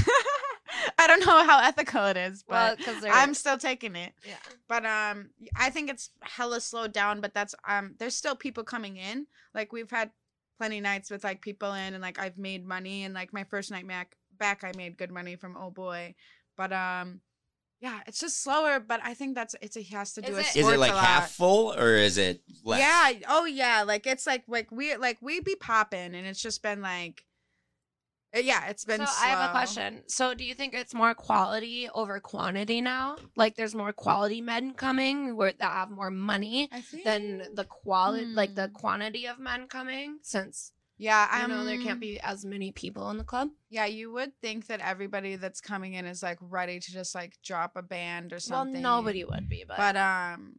[0.97, 3.03] I don't know how ethical it is, but because.
[3.11, 4.13] I'm still taking it.
[4.25, 4.35] yeah.
[4.69, 7.19] But um, I think it's hella slowed down.
[7.19, 9.27] But that's um, there's still people coming in.
[9.53, 10.11] Like we've had
[10.57, 13.03] plenty nights with like people in, and like I've made money.
[13.03, 16.15] And like my first night back, back I made good money from oh boy.
[16.55, 17.19] But um,
[17.81, 18.79] yeah, it's just slower.
[18.79, 20.79] But I think that's it's a has to do Is with it- Is sports it
[20.79, 21.03] like a lot.
[21.05, 22.79] half full or is it less?
[22.79, 23.27] Yeah.
[23.27, 23.83] Oh yeah.
[23.83, 27.25] Like it's like like we like we be popping, and it's just been like,
[28.35, 28.99] uh, yeah, it's been.
[29.05, 30.03] So I have a question.
[30.07, 33.17] So do you think it's more quality over quantity now?
[33.35, 37.03] Like there's more quality men coming where that have more money think.
[37.03, 38.73] than the quality, like the Hmm.
[38.73, 43.17] quantity of men coming, since yeah, I know there can't be as many people in
[43.17, 43.49] the club.
[43.71, 47.41] Yeah, you would think that everybody that's coming in is like ready to just like
[47.43, 48.83] drop a band or something.
[48.83, 50.53] Well, nobody would be, but, But um,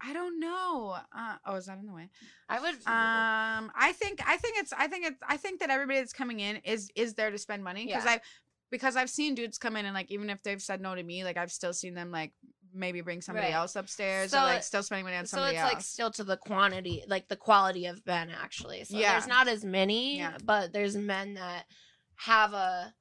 [0.00, 0.96] I don't know.
[1.12, 2.10] Uh, oh, is that in the way?
[2.48, 2.74] I would.
[2.74, 6.38] Um, I think I think it's I think it's I think that everybody that's coming
[6.38, 8.12] in is is there to spend money because Yeah.
[8.12, 8.20] I
[8.70, 11.24] because I've seen dudes come in and like even if they've said no to me,
[11.24, 12.32] like I've still seen them like
[12.78, 13.54] maybe bring somebody Right.
[13.54, 15.62] else upstairs So or like still spending money on somebody else.
[15.62, 15.74] so it's else.
[15.74, 18.84] like still to the quantity, like the quality of men actually.
[18.84, 19.12] So Yeah.
[19.12, 20.38] there's not as many, Yeah.
[20.44, 21.66] but there's men that
[22.16, 22.94] have a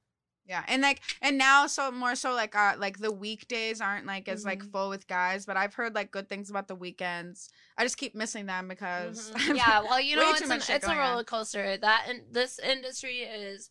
[0.49, 4.29] Yeah, and like and now so more so like uh like the weekdays aren't like
[4.29, 4.71] as like Mhm.
[4.71, 7.49] full with guys, but I've heard like good things about the weekends.
[7.77, 9.55] I just keep missing them because Mhm.
[9.57, 11.75] yeah, well, you know, it's, an, it's a roller coaster.
[11.75, 13.69] That and this industry is,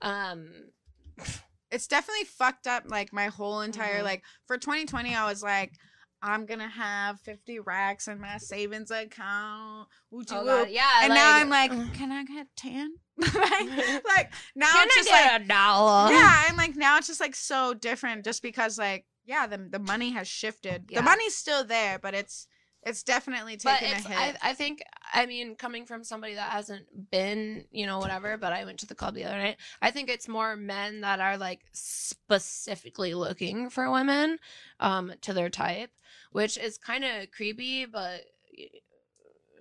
[0.00, 0.70] um,
[1.70, 4.04] it's definitely fucked up like my whole entire Mhm.
[4.04, 5.72] like for 2020 I was like
[6.20, 9.86] I'm gonna have 50 racks in my savings account.
[10.12, 12.90] Oh god, yeah, and now I'm like, can I get 10?
[13.18, 13.32] like,
[14.04, 16.10] like now can it's just like a dollar?
[16.12, 19.78] yeah, and like now it's just like so different just because like yeah, the the
[19.78, 20.86] money has shifted.
[20.90, 21.00] Yeah.
[21.00, 22.48] The money's still there, but it's
[22.88, 24.36] it's definitely taking it's, a I, hit.
[24.42, 28.64] I think, I mean, coming from somebody that hasn't been, you know, whatever, but I
[28.64, 29.56] went to the club the other night.
[29.82, 34.38] I think it's more men that are like specifically looking for women
[34.80, 35.90] um, to their type,
[36.32, 38.22] which is kind of creepy, but,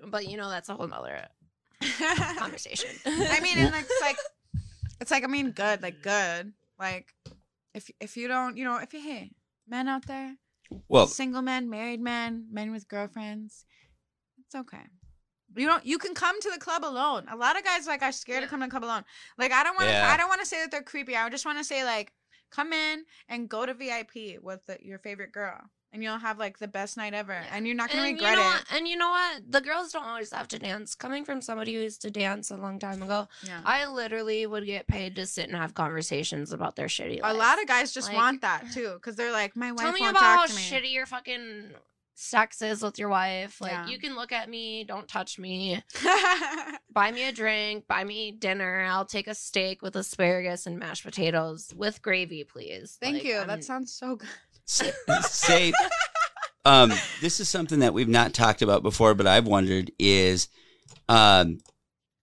[0.05, 1.27] but you know, that's a whole nother
[2.37, 2.89] conversation.
[3.05, 4.17] I mean, and it's like,
[4.99, 7.13] it's like I mean, good, like good, like
[7.73, 9.31] if if you don't, you know, if you hey
[9.67, 10.35] men out there,
[10.87, 13.65] Well, single men, married men, men with girlfriends,
[14.45, 14.83] it's okay.
[15.55, 15.85] You don't.
[15.85, 17.25] You can come to the club alone.
[17.31, 19.03] A lot of guys like are scared to come to the club alone.
[19.37, 19.93] Like I don't want to.
[19.93, 20.11] Yeah.
[20.11, 21.15] I don't want to say that they're creepy.
[21.15, 22.11] I just want to say like,
[22.51, 25.59] come in and go to VIP with the, your favorite girl,
[25.93, 27.45] and you'll have like the best night ever, Yeah.
[27.51, 28.53] and you're not gonna and regret you know it.
[28.53, 29.41] What, and you know what?
[29.51, 30.95] The girls don't always have to dance.
[30.95, 33.61] Coming from somebody who used to dance a long time ago, Yeah.
[33.65, 37.61] I literally would get paid to sit and have conversations about their shitty A lot
[37.61, 40.11] of guys just Like- want that too, because they're like, my wife Tell me won't
[40.11, 40.61] about how talk to me.
[40.67, 41.71] About how shitty your fucking
[42.19, 43.61] sex is with your wife.
[43.61, 43.87] Like Yeah.
[43.87, 45.83] you can look at me, don't touch me.
[46.91, 48.81] Buy me a drink, buy me dinner.
[48.89, 52.97] I'll take a steak with asparagus and mashed potatoes with gravy, please.
[52.99, 53.35] Thank Like, you.
[53.37, 54.27] I'm- That sounds so good.
[54.67, 55.71] Say,
[56.65, 60.49] um, this is something that we've not talked about before, but I've wondered is,
[61.07, 61.59] um,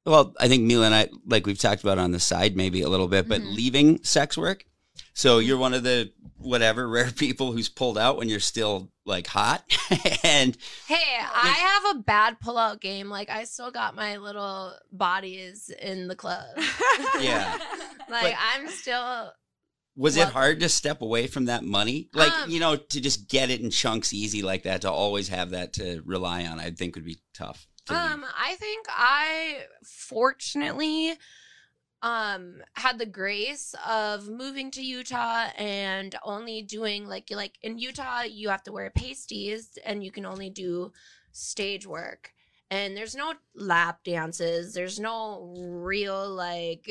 [0.04, 2.88] well, I think Mila and I, like we've talked about on the side maybe a
[2.88, 3.54] little bit, but Mhm.
[3.56, 4.66] leaving sex work.
[5.14, 9.26] So you're one of the whatever rare people who's pulled out when you're still like
[9.26, 9.64] hot,
[10.22, 11.48] and Hey, I
[11.84, 13.08] have a bad pullout game.
[13.08, 16.44] Like I still got my little bodies in the club.
[17.20, 17.58] yeah,
[18.10, 19.32] Like But- I'm still
[19.96, 23.28] was it hard to step away from that money, like Um, you know, to just
[23.28, 26.58] get it in chunks easy like that, to always have that to rely on?
[26.58, 27.66] I think would be tough.
[27.86, 27.94] to.
[27.94, 31.14] Um, I think I fortunately
[32.02, 38.22] um had the grace of moving to Utah and only doing like like in Utah
[38.22, 40.92] you have to wear pasties and you can only do
[41.32, 42.32] stage work.
[42.70, 44.74] And there's no lap dances.
[44.74, 46.90] There's no real like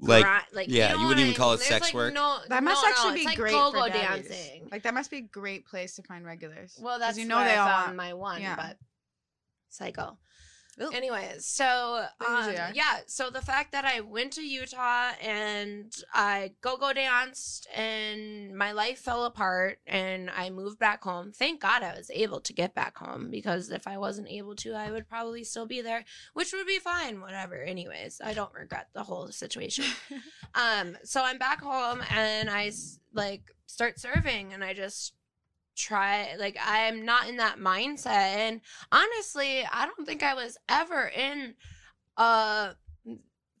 [0.00, 2.14] Like, gri- like yeah, know you wouldn't I even call it There's, sex like, work?
[2.14, 4.28] No, That must no, actually no, be like great go-go for daddies.
[4.28, 4.68] dancing.
[4.72, 6.78] Like that must be a great place to find regulars.
[6.80, 7.96] Well, that's you know where they I all found want.
[7.96, 8.56] my one, yeah.
[8.56, 8.78] but
[9.68, 10.16] psycho.
[10.80, 10.94] Ugh.
[10.94, 16.76] Anyways, so um, yeah, so the fact that I went to Utah and I go
[16.76, 21.32] go danced and my life fell apart and I moved back home.
[21.32, 24.72] Thank God I was able to get back home because if I wasn't able to,
[24.72, 27.20] I would probably still be there, which would be fine.
[27.20, 27.62] Whatever.
[27.62, 29.84] Anyways, I don't regret the whole situation.
[30.54, 32.72] um, so I'm back home and I
[33.12, 35.14] like start serving and I just
[35.80, 38.60] try like I'm not in that mindset and
[38.92, 41.54] honestly, I don't think I was ever in
[42.16, 42.72] uh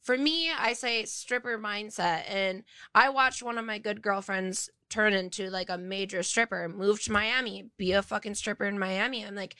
[0.02, 5.12] for me, I say stripper mindset and I watched one of my good girlfriends turn
[5.12, 9.24] into like a major stripper, move to Miami, be a fucking stripper in Miami.
[9.24, 9.56] I'm like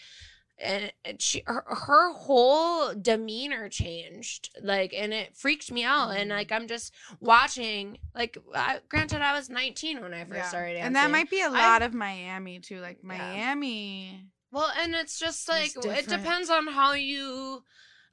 [0.62, 6.34] and, she her, her whole demeanor changed like and it freaked me out and Mm.
[6.34, 10.48] like i'm just watching like I, granted i was 19 when i first Yeah.
[10.48, 12.80] started dancing and that might be a lot of Miami too.
[12.80, 13.08] Like Yeah.
[13.08, 14.26] Miami.
[14.52, 17.64] well, and it's just like it depends on how you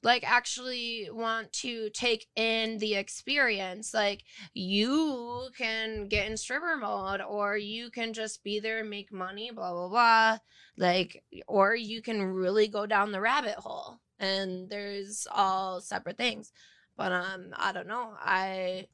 [0.04, 3.94] like actually want to take in the experience.
[3.94, 9.12] Like you can get in stripper mode or you can just be there and make
[9.12, 10.38] money, blah blah blah.
[10.78, 14.00] Like or you can really go down the rabbit hole.
[14.20, 16.52] And there's all separate things.
[16.96, 18.14] But um I don't know.
[18.20, 18.88] I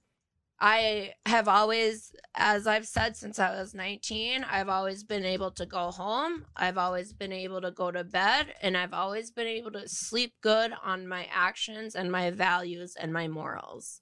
[0.65, 5.65] I have always, as I've said since I was 19, I've always been able to
[5.65, 6.45] go home.
[6.55, 10.35] I've always been able to go to bed, and I've always been able to sleep
[10.39, 13.99] good on my actions and my values and my morals.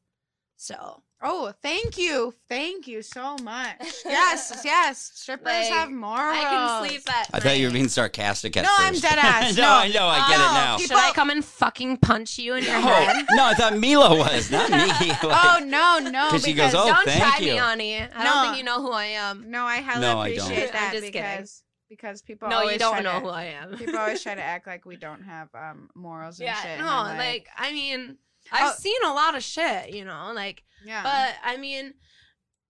[0.62, 2.34] So, Oh, thank you.
[2.48, 3.78] Thank you so much.
[4.06, 5.12] Yes, yes.
[5.16, 6.38] Strippers Like, have morals.
[6.38, 9.56] I can sleep at I thought you were being sarcastic at No, I'm dead ass.
[9.58, 9.70] no, No.
[9.70, 10.78] I know, I get it Oh, now.
[10.78, 13.26] Should I come and fucking punch you in your head?
[13.30, 14.78] Oh, no, I thought Mila was, not me.
[15.10, 16.30] Like, Oh no, no.
[16.30, 17.98] 'Cause she goes, "Oh, don't thank try you." me, honey.
[18.00, 18.24] I No.
[18.24, 19.50] don't think you know who I am.
[19.50, 20.46] No, I highly No, I don't.
[20.48, 21.12] appreciate I'm that just kidding.
[21.12, 23.78] because because people No, always you don't try know to, who I am.
[23.78, 26.80] people always try to act like we don't have um morals and yeah, shit.
[26.80, 28.18] no, and I'm like, I mean,
[28.52, 28.76] I've Oh.
[28.80, 31.04] seen a lot of shit, you know, like yeah.
[31.04, 31.94] But I mean,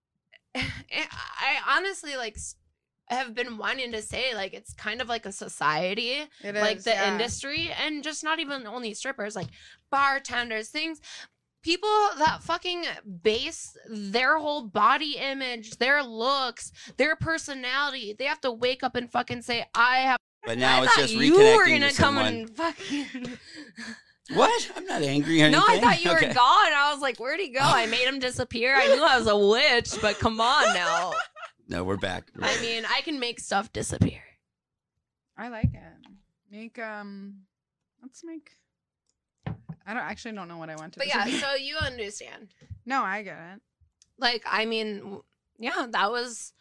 [0.55, 2.37] eh, I honestly like
[3.07, 6.83] have been wanting to say like it's kind of like a society, It like is,
[6.85, 7.11] the yeah.
[7.11, 9.47] industry, and just not even only strippers, like
[9.91, 10.99] bartenders, things.
[11.63, 12.85] People that fucking
[13.21, 19.11] base their whole body image, their looks, their personality, they have to wake up and
[19.11, 21.97] fucking say, "I have." But now I it's thought just you were reconnecting gonna with
[21.97, 22.25] come someone.
[22.25, 23.37] and fucking.
[24.33, 24.71] What?
[24.75, 25.51] I'm not angry or anything.
[25.51, 26.27] No, I thought you Okay.
[26.27, 26.73] were gone.
[26.73, 27.59] I was like, where'd he go?
[27.61, 28.75] I made him disappear.
[28.75, 31.13] I knew I was a witch, but come on now.
[31.67, 32.25] No, we're back.
[32.41, 34.21] I mean, I can make stuff disappear.
[35.37, 36.07] I like it.
[36.51, 37.41] Make um
[38.01, 38.51] let's make
[39.47, 41.13] I don't actually don't know what I want to But do.
[41.17, 42.49] yeah, so you understand.
[42.85, 43.61] No, I get it.
[44.17, 45.21] Like, I mean,
[45.57, 46.53] yeah, that was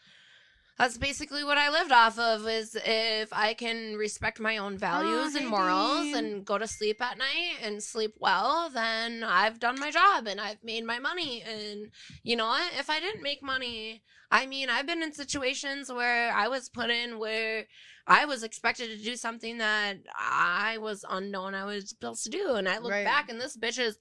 [0.80, 5.34] that's basically what I lived off of is if I can respect my own values
[5.34, 6.16] hey, and morals Dean.
[6.16, 10.40] and go to sleep at night and sleep well, then I've done my job and
[10.40, 11.42] I've made my money.
[11.42, 11.90] And
[12.22, 12.72] you know what?
[12.78, 16.88] If I didn't make money, I mean, I've been in situations where I was put
[16.88, 17.66] in where
[18.06, 22.54] I was expected to do something that I was unknown I was supposed to do.
[22.54, 23.04] And I look Right.
[23.04, 23.98] back and this bitch is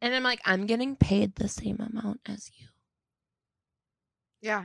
[0.00, 2.66] and I'm like, I'm getting paid the same amount as you.
[4.40, 4.64] Yeah.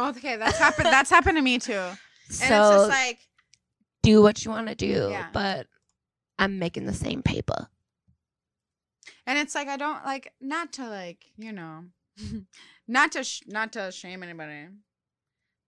[0.00, 1.72] Oh, okay, that's happened that's happened to me too.
[1.72, 1.96] And
[2.30, 3.18] so it's just like
[4.02, 5.26] do what you want to do, Yeah.
[5.32, 5.66] but
[6.38, 7.68] I'm making the same paper.
[9.26, 11.84] and it's like I don't like not to like, you know,
[12.88, 14.68] not to sh- not to shame anybody.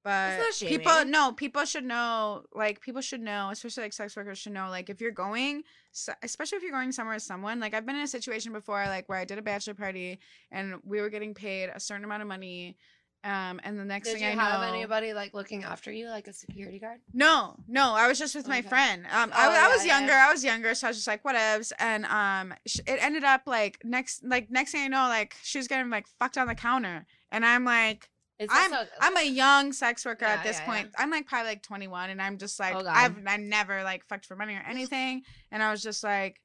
[0.03, 4.53] But people no, people should know like people should know, especially like sex workers should
[4.55, 5.63] know like if you're going
[5.93, 8.83] so- especially if you're going somewhere with someone, like I've been in a situation before
[8.87, 10.19] like where I did a bachelor party
[10.51, 12.79] and we were getting paid a certain amount of money
[13.23, 16.09] um and the next Did thing you I have know anybody like looking after you,
[16.09, 17.01] like a security guard?
[17.13, 18.69] no, no, I was just with my Okay.
[18.69, 19.07] friend.
[19.13, 19.99] Um, Oh, I, I yeah, was yeah.
[19.99, 20.13] younger.
[20.15, 21.73] I was younger, so I was just like, whatevs.
[21.79, 25.59] And um, sh- it ended up like next, like next thing I know, like she
[25.59, 29.25] was getting like fucked on the counter, and I'm like, It's I'm also- I'm a
[29.29, 30.89] young sex worker Yeah, at this yeah, point.
[30.97, 32.95] I'm like probably like 21, and I'm just like, Oh, God.
[32.97, 36.41] I've I never like fucked for money or anything, and I was just like.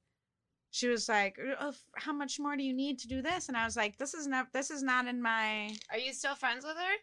[0.75, 3.63] She was like, "Oh, "How much more do you need to do this?" And I
[3.63, 4.51] was like, "This is not.
[4.51, 6.95] This is not in my." Are you still friends with her?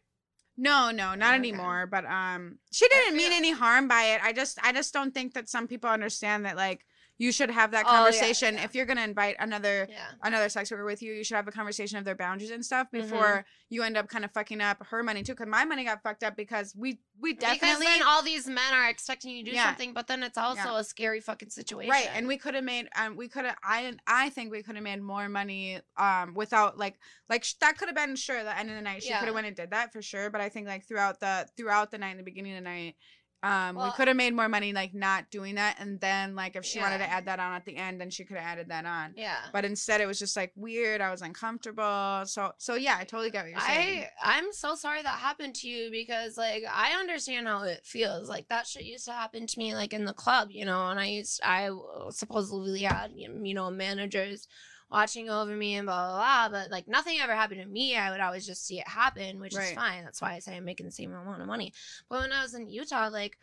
[0.59, 1.37] No, no, not Okay.
[1.37, 1.87] anymore.
[1.87, 4.21] But um, she didn't mean any harm by it.
[4.23, 6.85] I just, I just don't think that some people understand that like
[7.23, 8.65] you should have that Oh, yeah, conversation yeah.
[8.65, 9.97] if you're gonna invite another Yeah.
[10.29, 11.13] another sex worker with you.
[11.19, 13.03] You should have a conversation of their boundaries and stuff Mm-hmm.
[13.11, 15.33] before you end up kind of fucking up her money too.
[15.33, 18.73] Because my money got fucked up because we we Because definitely then all these men
[18.75, 21.91] are expecting you to do something, but then it's also a scary fucking situation.
[21.91, 24.75] Right, and we could have made, um, we could have, I, I think we could
[24.75, 26.97] have made more money, um, without like,
[27.29, 29.03] like sh- that could have been sure the end of the night.
[29.05, 30.31] She could have went and did that for sure.
[30.31, 32.97] But I think like throughout the throughout the night, and the beginning of the night,
[33.43, 36.65] um, we could have made more money like not doing that, and then like if
[36.65, 38.85] she wanted to add that on at the end, then she could have added that
[38.85, 39.15] on.
[39.17, 39.39] yeah.
[39.53, 41.01] But instead, it was just like weird.
[41.01, 42.23] I was uncomfortable.
[42.27, 44.07] So, so yeah, I totally get what you're saying.
[44.23, 48.29] I I'm so sorry that happened to you because like I understand how it feels.
[48.29, 51.01] Like that shit used to happen to me like in the club, you know, and
[51.01, 51.71] I used I
[52.11, 54.47] supposedly had you know managers
[54.93, 57.97] watching over me and blah blah blah, but like nothing ever happened to me.
[57.97, 60.05] I would always just see it happen, which is fine.
[60.05, 61.73] That's why I say I'm making the same amount of money.
[62.09, 63.39] But when I was in Utah, like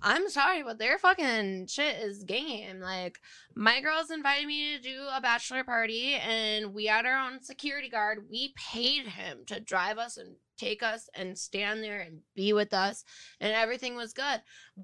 [0.00, 2.80] I'm sorry, but their fucking shit is game.
[2.80, 3.20] Like,
[3.54, 7.90] my girls invited me to do a bachelor party, and we had our own security
[7.90, 8.24] guard.
[8.30, 12.72] We paid him to drive us and take us and stand there and be with
[12.72, 13.04] us,
[13.40, 14.40] and everything was good.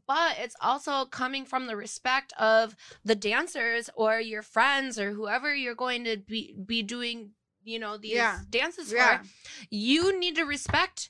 [0.06, 5.54] But it's also coming from the respect of the dancers or your friends or whoever
[5.54, 7.30] you're going to be be doing,
[7.64, 8.40] you know, these Yeah.
[8.50, 9.18] dances Yeah.
[9.18, 9.24] for.
[9.70, 11.08] You need to respect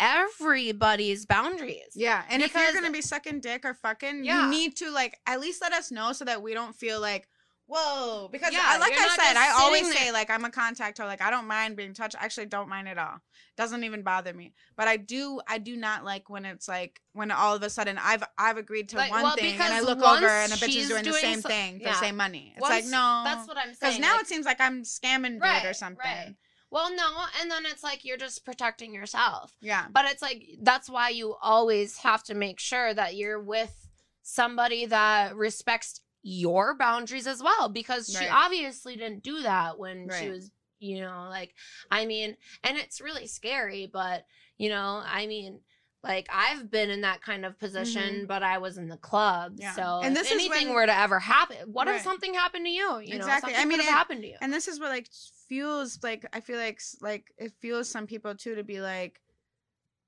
[0.00, 1.92] everybody's boundaries.
[1.94, 4.44] Yeah, and if you're gonna be sucking dick or fucking, Yeah.
[4.44, 7.28] you need to like at least let us know so that we don't feel like,
[7.72, 8.28] whoa.
[8.32, 11.04] Because Yeah, I, like I said, I always sitting say like I'm a contact or
[11.06, 12.16] like I don't mind being touched.
[12.20, 13.18] I actually don't mind at all.
[13.56, 14.54] Doesn't even bother me.
[14.76, 17.98] But I do, I do not like when it's like when all of a sudden
[18.02, 20.68] I've I've agreed to Like, one well, thing and I look over and a bitch
[20.68, 21.92] is she's doing the same so- thing for yeah.
[21.92, 22.52] the same money.
[22.56, 23.76] It's Once- like no, That's what I'm saying.
[23.80, 25.98] because now like- it seems like I'm scamming dude Right, or something.
[26.04, 26.34] right.
[26.70, 27.08] well, no,
[27.40, 29.52] and then it's like you're just protecting yourself.
[29.60, 29.86] Yeah.
[29.92, 33.74] But it's like that's why you always have to make sure that you're with
[34.22, 40.28] somebody that respects your boundaries as well because she obviously didn't do that when she
[40.28, 41.54] was, you know, like
[41.90, 44.24] I mean, and it's really scary, but
[44.58, 45.60] you know, I mean,
[46.02, 49.52] like I've been in that kind of position, but I was in the club.
[49.52, 49.62] Mm-hmm.
[49.62, 49.72] Yeah.
[49.74, 51.96] So And if this is anything when- were to ever happen, what Right.
[51.96, 52.98] if something happened to you?
[53.00, 53.54] You know, Exactly.
[53.54, 54.36] I mean, could have it- happened to you.
[54.40, 55.08] And this is what like
[55.48, 59.20] fuels like I feel like like it fuels some people too to be like,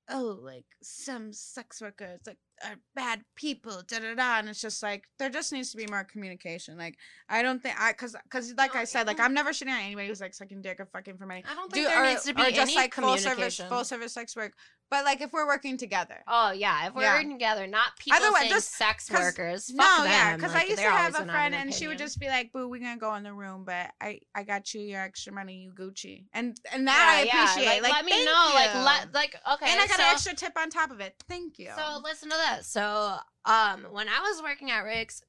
[0.09, 4.39] oh, like some sex workers like are bad people, da da da.
[4.39, 6.77] And it's just like there just needs to be more communication.
[6.77, 6.97] Like
[7.29, 9.19] I don't think I because because like No, I oh, said, like.
[9.19, 11.43] I'm never shitting on anybody who's like sucking dick or fucking for money.
[11.49, 13.57] I don't think Do- there or, needs to be or any just like full service
[13.57, 14.53] full service sex work.
[14.89, 16.23] But like if we're working together.
[16.27, 17.15] Oh yeah, if we're Yeah.
[17.15, 19.67] working together, not people Otherwise, saying just- sex workers.
[19.67, 20.11] Fuck no, them.
[20.11, 22.51] yeah, because like, I used to have a friend, and she would just be like,
[22.51, 25.63] "Boo, we're gonna go in the room, but I I got you your extra money,
[25.63, 27.81] you Gucci," and and that I Yeah, yeah, appreciate.
[27.81, 28.51] Like, let me know.
[28.53, 29.71] Like let like okay.
[29.71, 31.15] and I got so, an extra tip on top of it.
[31.27, 31.71] Thank you.
[31.75, 32.67] So listen to this.
[32.67, 35.23] So um, when I was working at Rick's.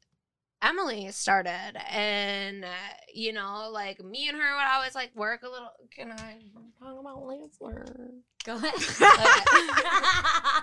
[0.64, 2.68] Emily started, and uh,
[3.12, 5.70] you know, like me and her would always like work a little.
[5.94, 6.36] Can I
[6.82, 8.12] talk about Lansler?
[8.44, 8.72] Go ahead.
[9.00, 10.62] I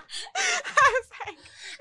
[1.26, 1.36] like,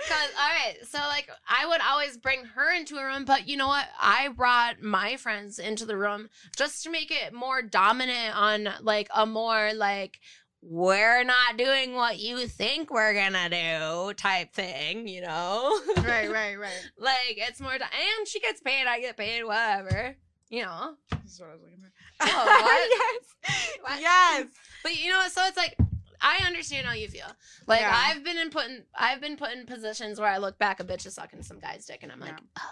[0.08, 3.58] Cause all right, so like I would always bring her into a room, but you
[3.58, 3.86] know what?
[4.00, 9.10] I brought my friends into the room just to make it more dominant on like
[9.16, 10.20] a more like
[10.64, 15.80] we're not doing what you think we're gonna do type thing, you know?
[16.04, 16.90] right, right, right.
[16.98, 20.16] like it's more, do- and she gets paid, I get paid, whatever,
[20.50, 20.96] you know.
[21.24, 21.92] This is what I was looking for.
[22.22, 22.90] Oh, what?
[23.50, 24.02] yes, What?
[24.02, 24.48] yes.
[24.84, 25.76] But you know, so it's like
[26.22, 27.26] I understand how you feel.
[27.66, 27.94] Like Yeah.
[27.96, 31.08] I've been in putting I've been put in positions where I look back, a bitch
[31.08, 32.64] is sucking some guy's dick, and I'm like, Yeah.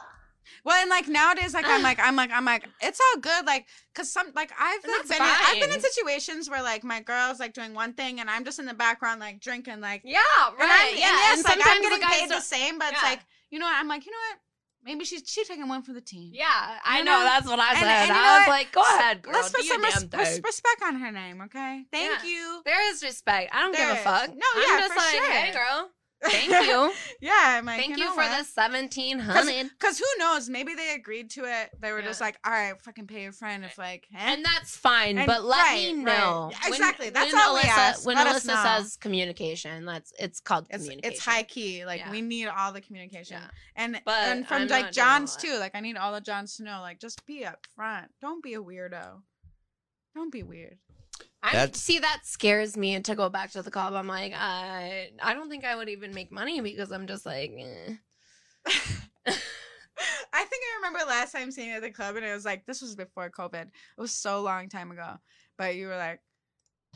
[0.64, 3.66] Well, and like nowadays, like I'm like I'm like I'm like it's all good, like
[3.94, 7.40] cause some like I've like, been in, I've been in situations where like my girl's
[7.40, 10.56] like doing one thing and I'm just in the background like drinking like yeah, and
[10.62, 11.06] I'm, right, and yeah.
[11.06, 13.20] yes, and like I'm getting the paid the same, but it's like
[13.50, 14.40] you know what I'm like you know what
[14.82, 16.32] Maybe she's she's taking one for the team.
[16.34, 16.48] Yeah,
[16.86, 17.24] I You know, know?
[17.26, 17.88] that's what I And- said.
[17.88, 18.54] and know I was what?
[18.54, 19.34] like, go ahead, girl.
[19.34, 21.84] Let's put some res- res- respect on her name, okay?
[21.92, 22.30] Thank Yeah.
[22.30, 22.62] you.
[22.64, 23.54] There is respect.
[23.54, 24.02] I don't There give is.
[24.02, 24.30] a fuck.
[24.30, 25.32] No, I'm yeah, just for like, sure.
[25.32, 25.90] hey, girl.
[26.22, 26.92] Thank you.
[27.22, 28.38] Yeah, I'm like, Thank you, know for what?
[28.38, 29.70] the seventeen hundred.
[29.78, 30.50] Because who knows?
[30.50, 31.70] Maybe they agreed to it.
[31.82, 34.18] They were just like, all right, fucking pay your friend if like, eh?
[34.18, 36.18] And that's fine, And- but let me right, right.
[36.18, 36.52] know.
[36.52, 37.10] Yeah, exactly.
[37.10, 38.06] That's when all we ask.
[38.08, 41.12] When Let Alyssa says communication, that's it's called it's communication.
[41.14, 41.86] it's high key.
[41.86, 42.12] Like Yeah.
[42.12, 43.38] we need all the communication.
[43.42, 43.48] Yeah.
[43.76, 45.58] And But and from I'm like Johns too.
[45.60, 46.80] Like I need all the Johns to know.
[46.82, 48.08] Like just be up front.
[48.22, 49.22] Don't be a weirdo.
[50.16, 50.78] Don't be weird.
[51.42, 53.94] I That's- see that scares me to go back to the club.
[53.94, 57.52] I'm like, I I don't think I would even make money because I'm just like,
[57.58, 57.94] eh.
[60.32, 62.66] I think I remember last time seeing you at the club, and it was like
[62.66, 63.64] this was before COVID.
[63.64, 63.72] It
[64.02, 65.16] was so long time ago,
[65.58, 66.20] but you were like,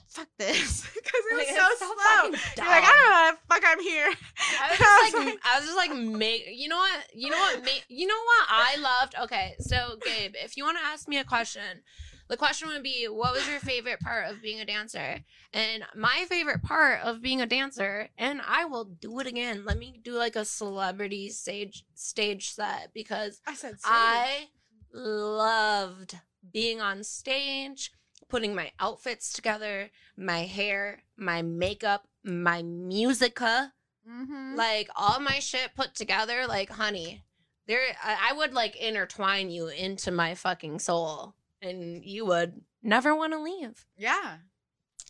[0.08, 2.32] "Fuck this," because it was Like, so it's so slow.
[2.32, 5.16] fucking You're like, "I don't know how the fuck I'm here." I was I just
[5.18, 8.08] was like, I was just like, make you know what, you know what, ma- you
[8.08, 9.16] know what I loved.
[9.24, 11.82] Okay, so Gabe, if you want to ask me a question,
[12.30, 15.24] the question would be, what was your favorite part of being a dancer?
[15.54, 19.66] And my favorite part of being a dancer, and I will do it again.
[19.66, 24.48] Let me do like a celebrity stage stage set because I said, I
[24.94, 26.18] loved
[26.52, 27.92] being on stage,
[28.30, 33.74] putting my outfits together, my hair, my makeup, my musica,
[34.10, 34.56] mm-hmm.
[34.56, 36.48] like all my shit put together.
[36.48, 37.24] Like, honey,
[37.68, 43.16] there, I, I would like intertwine you into my fucking soul, and you would never
[43.16, 43.86] want to leave.
[43.98, 44.38] yeah.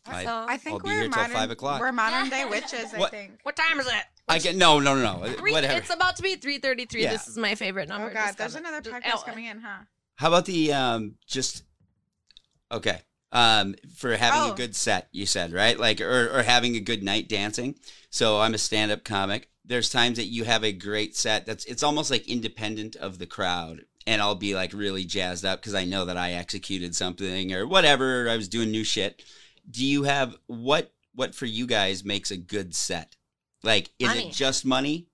[0.06, 1.32] I- so, I think I'll be we're here till modern.
[1.36, 1.80] five o'clock.
[1.80, 2.94] We're modern day witches.
[2.94, 3.40] I What- think.
[3.44, 4.04] what time is it?
[4.28, 5.34] I get no, no, no, no.
[5.34, 5.78] Three, Whatever.
[5.78, 7.04] it's about to be three thirty-three.
[7.04, 7.12] Yeah.
[7.12, 8.10] This is my favorite number.
[8.10, 9.84] Oh God, Just there's coming- another just- podcast oh, coming in, huh?
[10.16, 11.64] How about the um just
[12.72, 13.00] okay.
[13.32, 14.54] Um for having Oh.
[14.54, 15.80] a good set, you said, right?
[15.80, 17.76] Like or or having a good night dancing.
[18.10, 19.50] So I'm a stand-up comic.
[19.66, 23.26] There's times that you have a great set that's it's almost like independent of the
[23.26, 23.86] crowd.
[24.06, 27.66] And I'll be like really jazzed up because I know that I executed something or
[27.66, 28.28] whatever.
[28.30, 29.24] I was doing new shit.
[29.70, 33.16] Do you have what what for you guys makes a good set?
[33.64, 34.28] Like is Money.
[34.28, 35.08] it just money?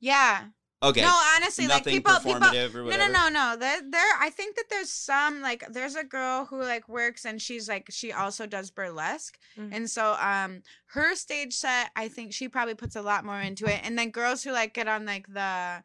[0.00, 0.44] Yeah.
[0.82, 1.00] Okay.
[1.00, 2.32] No, honestly, like Nothing people, people.
[2.34, 3.12] performative or No, whatever.
[3.12, 3.56] no, no, no.
[3.58, 4.12] There, there.
[4.20, 7.86] I think that there's some like there's a girl who like works and she's like
[7.90, 9.70] she also does burlesque, Mhm.
[9.72, 13.64] and so um her stage set I think she probably puts a lot more into
[13.64, 15.82] it, and then girls who like get on like the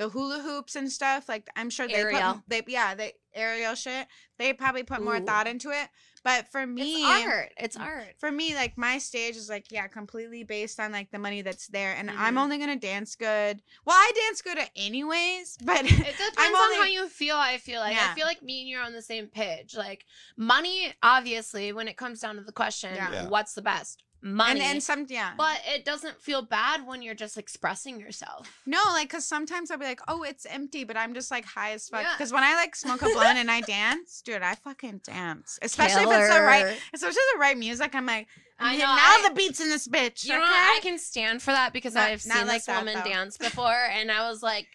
[0.00, 2.32] the hula hoops and stuff like I'm sure they Aerial.
[2.34, 4.06] put they yeah they aerial shit
[4.38, 5.88] they probably put more thought into it.
[6.22, 7.52] But for me, It's art.
[7.56, 8.14] It's art.
[8.18, 11.66] for me, like my stage is like yeah, completely based on like the money that's
[11.68, 12.38] there, and I'm Mhm.
[12.42, 13.62] only gonna dance good.
[13.86, 17.36] Well, I dance good anyways, but It depends I'm on how you feel.
[17.36, 18.08] I feel like Yeah.
[18.10, 19.74] I feel like me and you're on the same page.
[19.74, 20.04] Like
[20.36, 23.12] money, obviously, when it comes down to the question, Yeah.
[23.12, 23.28] Yeah.
[23.28, 24.02] what's the best?
[24.22, 24.60] Money.
[24.60, 25.32] and and some yeah.
[25.36, 28.60] but it doesn't feel bad when you're just expressing yourself.
[28.66, 31.72] no, like because sometimes I'll be like, oh, it's empty, but I'm just like high
[31.72, 32.02] as fuck.
[32.02, 32.12] Yeah.
[32.16, 35.58] Because when I like smoke a blunt and I dance, dude, I fucking dance.
[35.62, 37.94] Especially if it's the right, especially the right music.
[37.94, 38.26] I'm like,
[38.58, 40.24] I know, now I- the beats in this bitch.
[40.24, 40.50] You know, okay?
[40.50, 40.76] what?
[40.76, 43.10] I can stand for that because Not- I've seen like this that, woman though.
[43.10, 44.66] dance before, and I was like,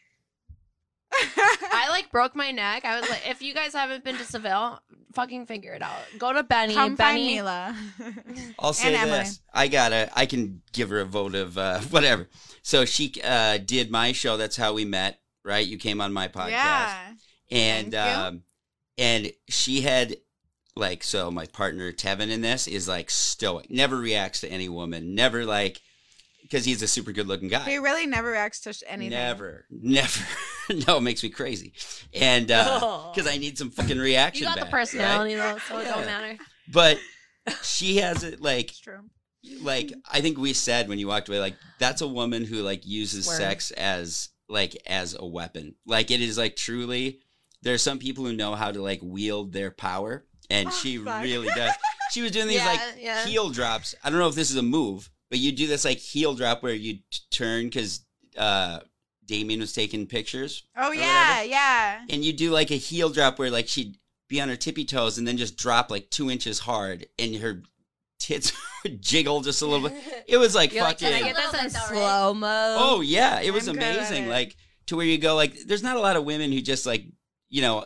[1.72, 2.86] I like broke my neck.
[2.86, 4.80] I was like, if you guys haven't been to Seville,
[5.14, 6.02] fucking figure it out.
[6.18, 6.74] Go to Benny.
[6.74, 7.36] Come find Benny.
[7.36, 7.76] Mila.
[8.60, 9.30] I'll say And Emily.
[9.54, 12.28] I gotta, I can give her a vote of uh, whatever.
[12.62, 14.38] So she uh, did my show.
[14.38, 15.66] That's how we met, right?
[15.66, 17.14] You came on my podcast, yeah.
[17.52, 18.44] and um,
[18.98, 20.18] and she had
[20.76, 21.30] like so.
[21.32, 25.82] My partner Tevin in this is like stoic, never reacts to any woman, never like
[26.46, 27.60] because he's a super good looking guy.
[27.70, 29.12] He really never reacts to anything.
[29.12, 30.24] Never, never.
[30.88, 31.74] no, it makes me crazy,
[32.14, 33.12] and uh, oh.
[33.14, 34.44] because I need some fucking reaction.
[34.44, 34.80] You got back, the right?
[34.82, 36.38] personality though, so it don't matter.
[36.72, 36.98] But
[37.64, 39.02] she has it like It's true.
[39.62, 42.86] like I think we said when you walked away, like that's a woman who like
[42.86, 43.38] uses Word.
[43.38, 45.76] sex as like as a weapon.
[45.86, 47.20] Like it is like truly.
[47.62, 50.98] There are some people who know how to like wield their power, and Oh, she
[50.98, 51.24] fuck.
[51.24, 51.74] really does.
[52.12, 53.26] She was doing these Yeah, like yeah.
[53.26, 53.96] heel drops.
[54.04, 56.62] I don't know if this is a move, but you do this like heel drop
[56.64, 57.02] where you t-
[57.32, 58.06] turn because
[58.38, 58.80] uh,
[59.26, 61.50] Damien was taking pictures, Oh yeah, whatever.
[61.50, 62.02] yeah.
[62.10, 63.98] and you do like a heel drop where like she'd
[64.28, 67.64] be on her tippy toes and then just drop like two inches hard, and her
[68.20, 68.52] tits
[68.84, 69.98] would jiggle just a little bit.
[70.28, 71.14] It was like You're like, fucking.
[71.16, 71.88] can I get this in bit though, right?
[71.90, 72.76] slow mo?
[72.80, 74.26] oh yeah, it was I'm amazing.
[74.26, 74.30] it.
[74.30, 74.56] Like
[74.88, 77.04] to where you go like, there's not a lot of women who just like,
[77.50, 77.86] you know.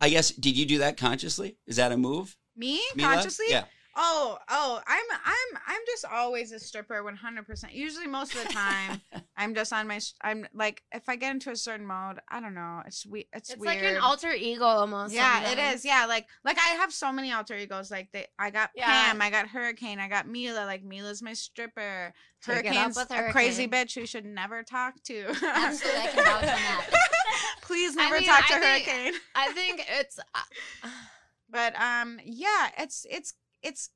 [0.00, 1.56] I guess did you do that consciously?
[1.66, 2.36] Is that a move?
[2.56, 3.14] Me Mila?
[3.14, 3.46] consciously?
[3.48, 3.64] Yeah.
[3.96, 7.72] Oh, oh, I'm I'm I'm just always a stripper 100%.
[7.72, 9.00] Usually most of the time
[9.36, 12.54] I'm just on my I'm like if I get into a certain mode, I don't
[12.54, 12.82] know.
[12.86, 13.76] It's we it's, It's weird.
[13.76, 15.14] like an alter ego almost.
[15.14, 15.76] yeah, it sometimes.
[15.80, 15.84] is.
[15.84, 17.90] Yeah, like like I have so many alter egos.
[17.90, 18.86] Like they, I got Yeah.
[18.86, 20.64] Pam, I got Hurricane, I got Mila.
[20.66, 22.12] Like Mila's my stripper.
[22.42, 25.26] Take Hurricane's with a crazy bitch who should never talk to.
[25.28, 26.86] Absolutely, I can vouch on that.
[27.62, 29.14] Please I never mean, talk to I think- Hurricane.
[29.34, 30.18] I think it's.
[30.18, 30.40] uh,
[31.50, 33.34] But um, yeah, it's it's
[33.64, 33.90] it's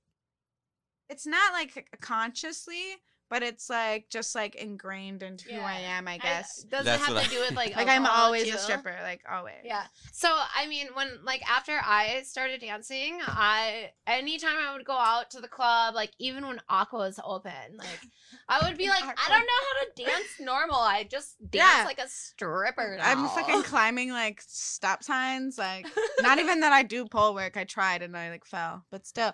[1.09, 2.97] it's not like consciously,
[3.31, 6.09] but it's like just like ingrained into who I am.
[6.09, 6.63] I guess.
[6.65, 8.55] does That's it have to I- do with like like I'm always too?
[8.55, 8.97] a stripper.
[9.03, 9.55] Like always.
[9.65, 9.85] Yeah.
[10.13, 15.31] So I mean, when like after I started dancing, I anytime I would go out
[15.33, 18.01] to the club, like even when Aqua was open, like
[18.49, 20.77] I would be like, I don't know how to dance normal.
[20.77, 21.85] I just dance Yeah.
[21.85, 22.99] like a stripper.
[23.01, 25.59] I'm fucking climbing like stop signs.
[25.59, 25.87] Like
[26.21, 27.57] not even that I do pole work.
[27.57, 29.33] I tried and I like fell, but still.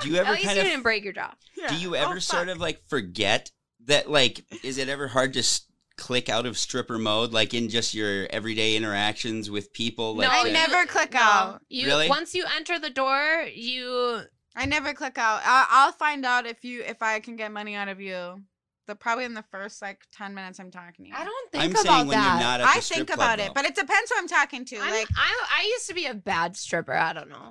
[0.00, 0.24] Do you ever?
[0.24, 1.32] At ever least kind you of didn't break your jaw.
[1.68, 3.03] do you Oh, ever sort of like forget
[3.86, 5.62] that like is it ever hard to s-
[5.96, 10.34] click out of stripper mode like in just your everyday interactions with people like no,
[10.34, 11.20] I the- never click no.
[11.20, 11.62] out.
[11.68, 12.08] You Really?
[12.08, 14.22] once you enter the door, you
[14.56, 15.40] I never click out.
[15.44, 18.42] I- I'll find out if you if I can get money out of you.
[18.86, 21.14] The probably in the first like ten minutes I'm talking to you.
[21.16, 22.32] I don't think I'm about saying when that.
[22.34, 23.44] you're not at the I strip think club, about though.
[23.46, 24.76] it, but it depends who I'm talking to.
[24.76, 26.92] I'm, like, I, I used to be a bad stripper.
[26.92, 27.50] I don't know.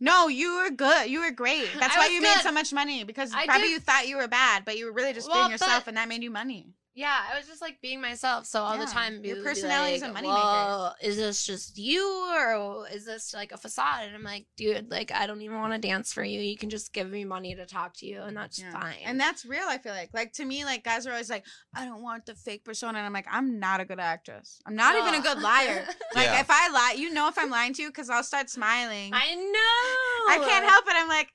[0.00, 1.08] No, you were good.
[1.10, 1.68] You were great.
[1.78, 4.16] That's I why you made so much money because I probably did- you thought you
[4.16, 6.74] were bad, but you were really just Well, being yourself, and that made you money.
[6.98, 8.44] Yeah, I was just like being myself.
[8.46, 10.24] So all Yeah, the time, your people would personality is like, a moneymaker.
[10.24, 14.06] Well, is this just you, or is this like a facade?
[14.06, 16.40] And I'm like, dude, like I don't even want to dance for you.
[16.40, 18.72] You can just give me money to talk to you, and that's Yeah.
[18.72, 18.96] fine.
[19.04, 20.10] And that's real, I feel like.
[20.12, 22.98] Like to me, like guys are always like, I don't want the fake persona.
[22.98, 24.58] And I'm like, I'm not a good actress.
[24.66, 25.86] I'm not even a good liar.
[26.16, 26.40] Like Yeah.
[26.40, 29.12] if I lie, you know if I'm lying to you because I'll start smiling.
[29.14, 30.34] I know.
[30.34, 30.94] I can't help it.
[30.96, 31.32] I'm like,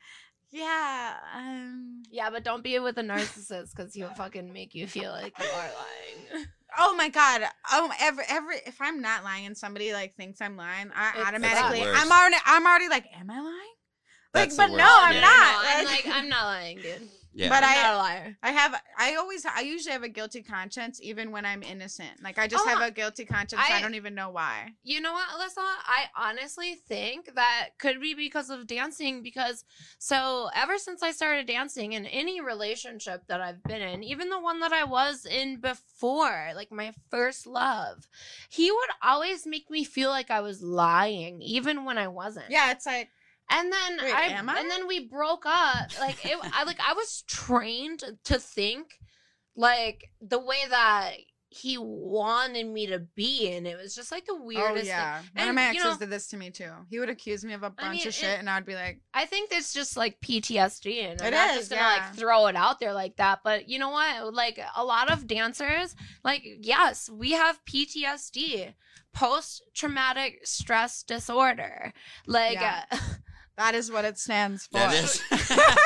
[0.53, 5.11] yeah, um Yeah, but don't be with a narcissist because he'll fucking make you feel
[5.11, 6.45] like you are lying.
[6.75, 7.43] Oh my god.
[7.71, 11.27] Oh every every if I'm not lying and somebody like thinks I'm lying, I It's
[11.27, 11.83] automatically.
[11.83, 13.73] I'm already I'm already like, am I lying?
[14.33, 15.21] Like, That's the but no, I'm yeah.
[15.21, 15.63] not.
[15.63, 17.07] No, I'm like, I'm not lying, dude.
[17.33, 18.37] Yeah But I'm I- not a liar.
[18.43, 22.21] I have I always I usually have a guilty conscience even when I'm innocent.
[22.23, 23.61] Like I just Oh, have a guilty conscience.
[23.63, 24.73] I, I- don't even know why.
[24.83, 25.57] You know what, Alyssa?
[25.57, 29.23] I honestly think that could be because of dancing.
[29.23, 29.65] Because
[29.97, 34.39] so ever since I started dancing in any relationship that I've been in, even the
[34.39, 38.07] one that I was in before, like my first love,
[38.49, 42.49] he would always make me feel like I was lying, even when I wasn't.
[42.49, 43.09] Yeah, it's like
[43.49, 44.59] And then Wait, I, I?
[44.59, 45.91] and then we broke up.
[45.99, 48.87] Like it, I like I was trained to think
[49.55, 51.11] like the way that
[51.55, 54.69] he wanted me to be, and it was just like the weirdest.
[54.71, 54.85] oh thing.
[54.87, 55.17] yeah.
[55.17, 56.71] One And, of my you exes know- did this to me too.
[56.89, 59.01] He would accuse me of a bunch mean, of shit, it- and I'd be like,
[59.13, 61.87] I think it's just like PTSD, and I'm not is, just gonna yeah.
[62.07, 63.41] like throw it out there like that.
[63.43, 64.33] But you know what?
[64.33, 68.73] Like a lot of dancers, like yes, we have PTSD,
[69.13, 71.93] post traumatic stress disorder.
[72.25, 72.85] Like, Yeah.
[72.91, 72.97] uh,
[73.57, 74.79] that is what it stands for.
[74.79, 75.21] that is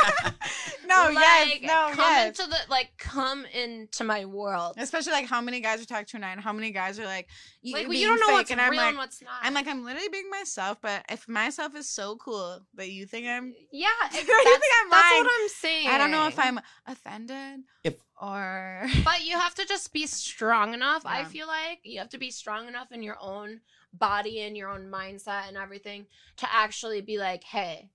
[0.88, 2.28] no, like, yes, no, come yes.
[2.40, 4.76] into the like come into my world.
[4.78, 7.28] Especially like how many guys are talking to tonight, and how many guys are like,
[7.62, 9.22] you, Like you're well, you don't know fake, what's and real I'm like, and what's
[9.22, 9.32] not.
[9.42, 13.28] I'm like, I'm literally being myself, but if myself is so cool that you think
[13.28, 15.88] I'm, yeah, you think that's, I'm that's lying, what I'm saying.
[15.90, 20.74] I don't know if I'm offended If- or But you have to just be strong
[20.74, 21.04] enough.
[21.06, 23.62] I feel like you have to be strong enough in your own
[23.94, 26.06] body and your own mindset and everything
[26.38, 27.90] to actually be like, hey,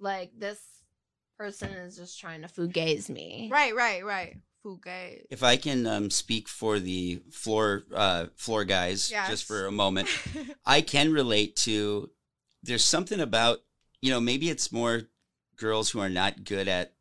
[0.00, 0.58] like this
[1.36, 3.48] person is just trying to fugaze me.
[3.52, 4.36] right, right, right.
[4.64, 5.22] Fugate.
[5.30, 9.28] if i can um, speak for the floor uh, floor guys Yes.
[9.28, 10.08] just for a moment
[10.66, 12.10] I can relate to
[12.64, 13.60] there's something about,
[14.02, 15.02] you know, maybe it's more
[15.56, 16.94] girls who are not good at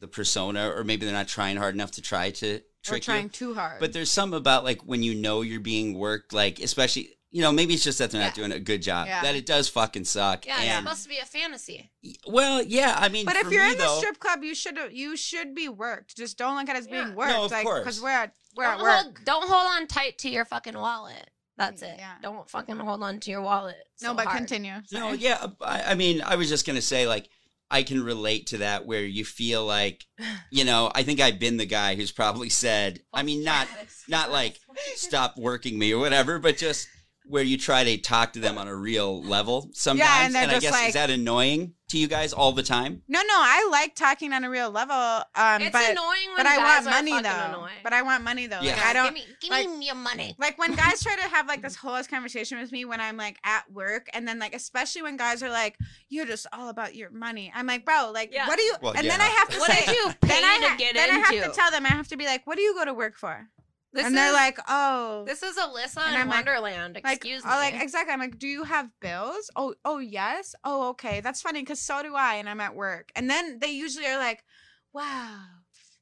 [0.00, 3.24] the persona or maybe they're not trying hard enough to try to Or trick trying
[3.24, 3.28] you.
[3.30, 3.78] too hard.
[3.78, 7.52] But there's some about like when you know you're being worked, like especially you know,
[7.52, 9.06] maybe it's just that they're not doing a good job.
[9.08, 9.22] Yeah.
[9.22, 10.46] That it does fucking suck.
[10.46, 11.90] Yeah, it's and, supposed to be a fantasy.
[12.26, 15.16] well, yeah, I mean, But if you're me, in the strip club, you should you
[15.16, 16.16] should be worked.
[16.16, 17.04] Just don't look at it as Yeah.
[17.04, 17.30] being worked.
[17.32, 17.80] No, of like course.
[17.80, 19.02] because we're at we're at Don't work.
[19.02, 21.30] hold, don't hold on tight to your fucking wallet.
[21.58, 21.96] That's it.
[21.98, 22.12] Yeah.
[22.22, 23.76] Don't fucking hold on to your wallet.
[24.02, 24.36] no, but hard.
[24.38, 24.74] continue.
[24.92, 25.38] No, yeah.
[25.40, 27.28] Uh, I, I mean, I was just gonna say, like,
[27.70, 30.04] I can relate to that where you feel like,
[30.50, 33.68] you know, I think I've been the guy who's probably said, I mean, not
[34.08, 34.58] not like
[34.94, 36.88] stop working me or whatever, but just
[37.28, 40.32] where you try to talk to them on a real level sometimes.
[40.32, 43.02] they're and I guess like- is that annoying to you guys all the time?
[43.08, 44.94] No, no, I like talking on a real level.
[45.34, 47.58] Um, It's but annoying when but I guys want are money fucking though.
[47.58, 47.74] annoying.
[47.84, 48.56] But I want money though.
[48.56, 48.82] Like Yeah.
[48.84, 50.34] I don't give me, give like- me your money.
[50.38, 53.16] like when guys try to have like this whole ass conversation with me when I'm
[53.16, 55.76] like at work, and then like especially when guys are like,
[56.08, 58.46] "You're just all about your money." I'm like, bro, like, Yeah.
[58.48, 58.74] what do you?
[58.82, 59.20] Well, and then.
[59.20, 61.18] I have to What say, did you then pay I to ha- get then I
[61.18, 61.86] have to tell them.
[61.86, 63.48] I have to be like, "What do you go to work for?"
[63.92, 66.94] This and is, they're like, "Oh." this is Alyssa And in I'm Wonderland.
[66.96, 67.54] like, oh, Excuse oh, me.
[67.56, 68.12] like exactly.
[68.12, 69.50] I'm like, do you have bills?
[69.56, 70.54] Oh, oh yes.
[70.64, 71.20] Oh, okay.
[71.20, 73.10] That's funny because so do I, and I'm at work.
[73.16, 74.44] And then they usually are like,
[74.92, 75.38] "Wow,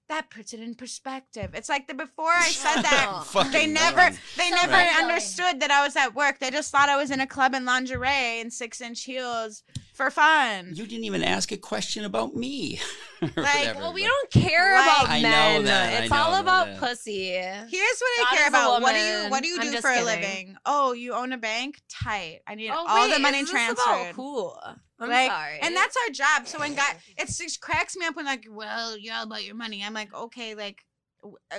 [0.08, 4.18] that puts it in perspective." It's like the before I said that, they never, moron.
[4.36, 4.96] they So never right.
[5.02, 6.40] understood that I was at work.
[6.40, 9.62] They just thought I was in a club in lingerie and six inch heels
[9.94, 10.72] for fun.
[10.74, 12.80] You didn't even ask a question about me.
[13.22, 15.64] or Like, whatever, well, we but- don't care Like- about I know men.
[15.64, 16.78] that, I It's all about that.
[16.80, 17.28] pussy.
[17.30, 18.82] Here's what I care about.
[18.82, 19.30] What do you.
[19.30, 20.56] What do you I'm do just for a living?
[20.66, 21.80] Oh, you own a bank?
[21.88, 22.40] Tight.
[22.46, 24.14] I need Oh, all the money is this about transferred.
[24.16, 24.52] Who?
[25.00, 25.58] I'm Like, sorry.
[25.62, 26.46] And that's our job.
[26.46, 29.54] So when guy, it just cracks me up when like, well, you're all about your
[29.56, 29.82] money.
[29.84, 30.93] I'm like, okay, like w-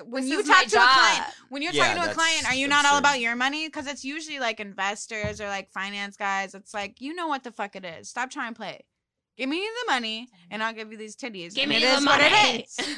[0.06, 2.48] when This you talk my to a client, when you're Yeah, talking to a client,
[2.48, 3.00] are you not all absurd.
[3.00, 3.68] about your money?
[3.68, 6.54] Because it's usually like investors or like finance guys.
[6.56, 8.10] It's like you know what the fuck it is.
[8.10, 8.82] Stop trying to play.
[9.38, 11.56] Give me the money, and I'll give you these titties.
[11.56, 12.24] Give and me it the is money.
[12.24, 12.80] what it is.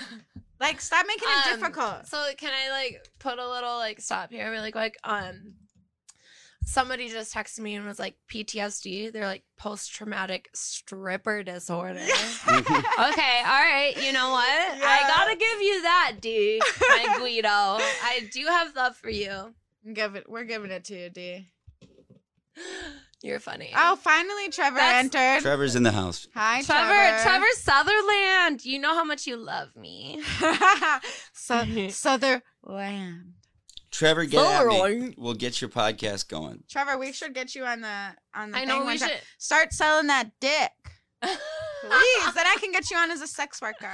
[0.59, 2.07] Like, stop making it Um, difficult.
[2.07, 4.95] So can I like put a little like stop here really quick?
[5.03, 5.53] Um
[6.68, 9.11] somebody just texted me and was like PTSD.
[9.11, 11.99] They're like post traumatic stripper disorder.
[12.47, 12.59] okay,
[12.99, 13.93] all right.
[13.99, 14.45] You know what?
[14.45, 16.61] I gotta give you that, D.
[16.82, 17.47] My Guido.
[17.49, 19.53] I do have love for you.
[19.91, 20.30] Give it.
[20.30, 21.47] We're giving it to you, D.
[23.24, 23.72] You're funny.
[23.76, 25.41] Oh, finally, Trevor That's- entered.
[25.41, 26.28] Trevor's in the house.
[26.36, 27.24] Hi, Trevor, Trevor.
[27.24, 28.63] Trevor Sutherland.
[28.63, 30.22] You know how much you love me.
[31.34, 33.34] so, Sutherland.
[33.92, 35.14] Trevor, get at me.
[35.18, 36.64] We'll get your podcast going.
[36.70, 39.10] Trevor, we should get you on the on the I thing know one we time.
[39.10, 39.20] should.
[39.38, 40.72] Start selling that dick,
[41.22, 42.34] please.
[42.34, 43.90] then I can get you on as a sex worker.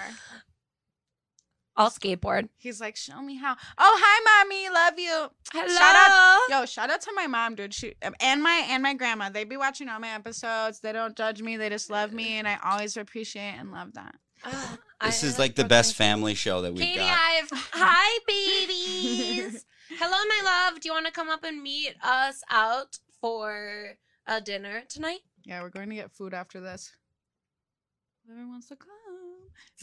[1.76, 2.50] I'll skateboard.
[2.60, 3.56] He's like, show me how.
[3.80, 5.28] Oh, hi, mommy, love you.
[5.52, 5.68] Hello.
[5.68, 7.74] Shout out, yo, shout out to my mom, dude.
[7.74, 9.30] She um, and my and my grandma.
[9.30, 10.82] They be watching all my episodes.
[10.82, 11.58] They don't judge me.
[11.58, 14.14] They just love me, and I always appreciate and love that.
[14.46, 17.18] Ugh, This I is like the best family show that we've Katie got.
[17.44, 17.50] Ive.
[17.74, 19.66] Hi, babies.
[20.00, 20.80] Hello, my love.
[20.80, 25.20] Do you want to come up and meet us out for a dinner tonight?
[25.46, 26.91] Yeah, we're going to get food after this.
[28.26, 28.89] Whoever wants to come.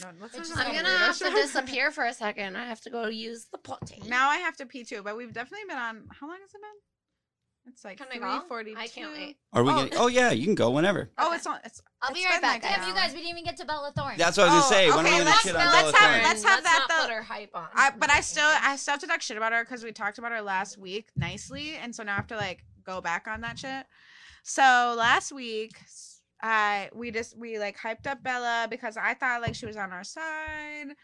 [0.01, 0.85] No, let's just I'm gonna weird.
[0.85, 2.57] have to disappear for a second.
[2.57, 4.01] I have to go use the potty.
[4.07, 6.07] Now I have to pee too, but we've definitely been on.
[6.19, 6.79] How long has it been?
[7.67, 8.41] It's like Can I three go?
[8.47, 8.79] forty-two.
[8.79, 9.37] I can't wait.
[9.53, 9.75] Are we Oh.
[9.75, 9.89] gonna?
[9.95, 11.09] Oh yeah, you can go whenever.
[11.17, 11.59] Oh, it's on.
[11.63, 11.81] It's.
[12.01, 12.63] I'll be it's right been back.
[12.63, 12.99] like Damn, an you hour.
[13.01, 14.15] guys, we didn't even get to Bella Thorne.
[14.17, 14.89] That's what I was Oh, gonna say.
[14.89, 16.23] When are okay, we gonna let's- shit on let's Bella have- Thorne?
[16.23, 17.05] let's have that not though.
[17.07, 17.67] put her hype on.
[17.75, 20.17] I, but I still, I still have to talk shit about her because we talked
[20.17, 23.41] about her last week nicely, and so now I have to like go back on
[23.41, 23.85] that shit.
[24.43, 25.73] So last week,
[26.41, 29.91] I we just we like hyped up Bella because I thought like she was on
[29.93, 30.95] our side,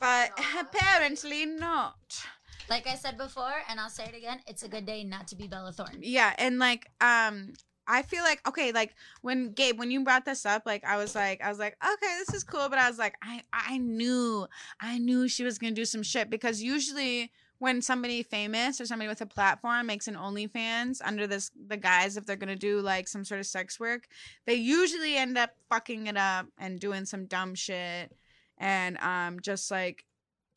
[0.00, 0.60] but Aw.
[0.60, 2.24] apparently not.
[2.68, 5.36] Like I said before, and I'll say it again, it's a good day not to
[5.36, 5.98] be Bella Thorne.
[6.00, 7.52] Yeah, and like um
[7.86, 11.14] I feel like okay, like when Gabe, when you brought this up, like I was
[11.14, 14.46] like, I was like, okay, this is cool, but I was like, I I knew,
[14.80, 19.08] I knew she was gonna do some shit because usually when somebody famous or somebody
[19.08, 23.08] with a platform makes an OnlyFans under this the guise if they're gonna do like
[23.08, 24.06] some sort of sex work,
[24.46, 28.16] they usually end up fucking it up and doing some dumb shit,
[28.56, 30.06] and um just like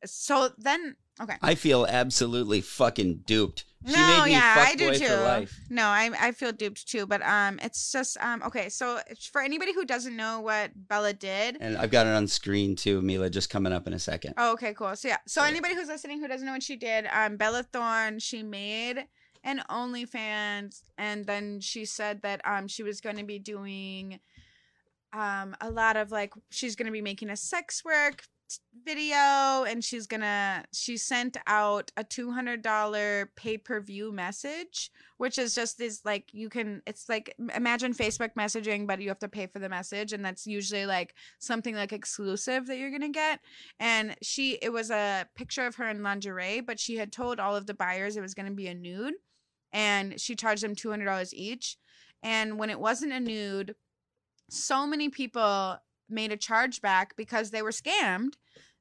[0.06, 1.36] so then okay.
[1.42, 3.66] I feel absolutely fucking duped.
[3.86, 5.48] She no, made me yeah, fuck I do too.
[5.70, 8.70] No, I I feel duped too, but um, it's just um, okay.
[8.70, 9.00] So
[9.32, 13.02] for anybody who doesn't know what Bella did, And I've got it on screen too,
[13.02, 14.34] Mila, just coming up in a second.
[14.38, 14.96] oh, okay, cool.
[14.96, 15.50] So yeah, so Yeah.
[15.50, 19.06] anybody who's listening who doesn't know what she did, um, Bella Thorne, she made
[19.44, 24.20] an OnlyFans, and then she said that um, she was going to be doing
[25.14, 28.24] um a lot of like she's going to be making a sex work
[28.86, 36.02] video and she's gonna she sent out a $200 pay-per-view message which is just this
[36.06, 39.68] like you can it's like imagine facebook messaging but you have to pay for the
[39.68, 43.40] message and that's usually like something like exclusive that you're gonna get.
[43.80, 47.56] And she it was a picture of her in lingerie but she had told all
[47.56, 49.16] of the buyers it was gonna be a nude
[49.74, 51.78] and she charged them $200 each.
[52.24, 53.76] And when it wasn't a nude
[54.50, 55.78] so many people
[56.10, 58.34] made a chargeback because they were scammed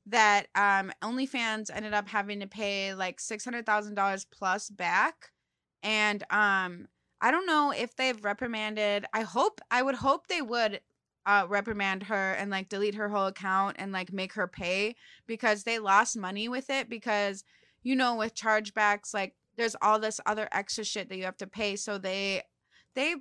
[0.06, 5.30] that um OnlyFans ended up having to pay like six hundred thousand dollars plus back,
[5.82, 6.88] and um
[7.20, 9.06] I don't know if they've reprimanded.
[9.12, 10.80] I hope I would hope they would
[11.26, 14.94] uh reprimand her and like delete her whole account and like make her pay
[15.26, 17.42] because they lost money with it because
[17.82, 21.46] you know with chargebacks like there's all this other extra shit that you have to
[21.46, 21.76] pay.
[21.76, 22.42] So they
[22.94, 23.16] they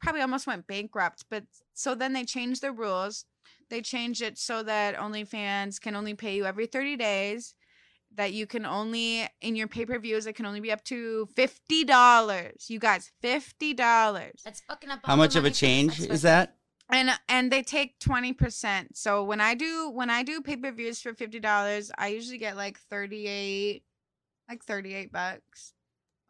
[0.00, 1.24] probably almost went bankrupt.
[1.30, 1.44] But
[1.74, 3.24] so then they changed the rules.
[3.70, 7.54] They changed it so that OnlyFans can only pay you every 30 days.
[8.14, 11.26] That you can only in your pay per views, it can only be up to
[11.36, 12.70] fifty dollars.
[12.70, 14.40] You guys, fifty dollars.
[14.44, 15.00] That's fucking up.
[15.04, 16.22] How much of a money for the change is workers.
[16.22, 16.54] that?
[16.90, 21.90] and and they take 20% so when i do when i do pay-per-views for $50
[21.98, 23.82] i usually get like 38
[24.48, 25.74] like 38 bucks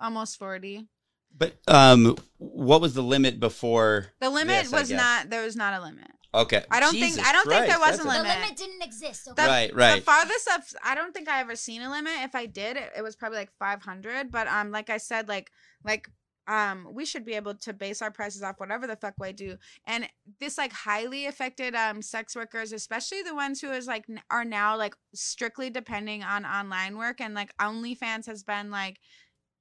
[0.01, 0.89] almost 40
[1.37, 4.07] But um, what was the limit before?
[4.21, 6.11] the limit This, was not there was not a limit
[6.43, 8.41] Okay, I don't think- I don't think there Christ, was a that's The limit.
[8.43, 9.25] limit didn't exist.
[9.25, 9.71] the, Okay?
[9.75, 12.77] Right, the farthest up i don't think i ever seen a limit if i did
[12.77, 15.51] it, it was probably like 500 but um like i said like
[15.85, 16.09] like
[16.47, 19.57] um we should be able to base our prices off whatever the fuck we do
[19.87, 20.09] and
[20.41, 24.45] this like highly affected um sex workers especially the ones who is like n- are
[24.47, 28.99] now like strictly depending on online work and like onlyfans has been like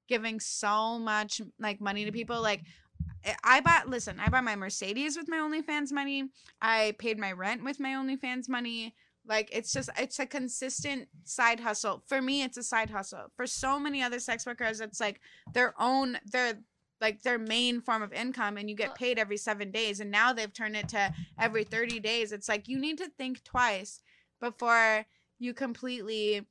[0.08, 2.62] giving so much like money to people like
[3.28, 6.30] I- I bought listen, I bought my Mercedes with my OnlyFans money.
[6.62, 8.96] I paid my rent with my OnlyFans money.
[9.26, 12.04] Like it's just it's a consistent side hustle.
[12.08, 13.32] For me, it's a side hustle.
[13.36, 15.20] For so many other sex workers, it's like
[15.54, 16.60] their own their
[17.00, 20.34] like their main form of income and you get paid every 7 days and now
[20.34, 22.32] they've turned it to every 30 days.
[22.32, 24.02] It's like you need to think twice
[24.42, 25.06] before
[25.38, 26.48] you completely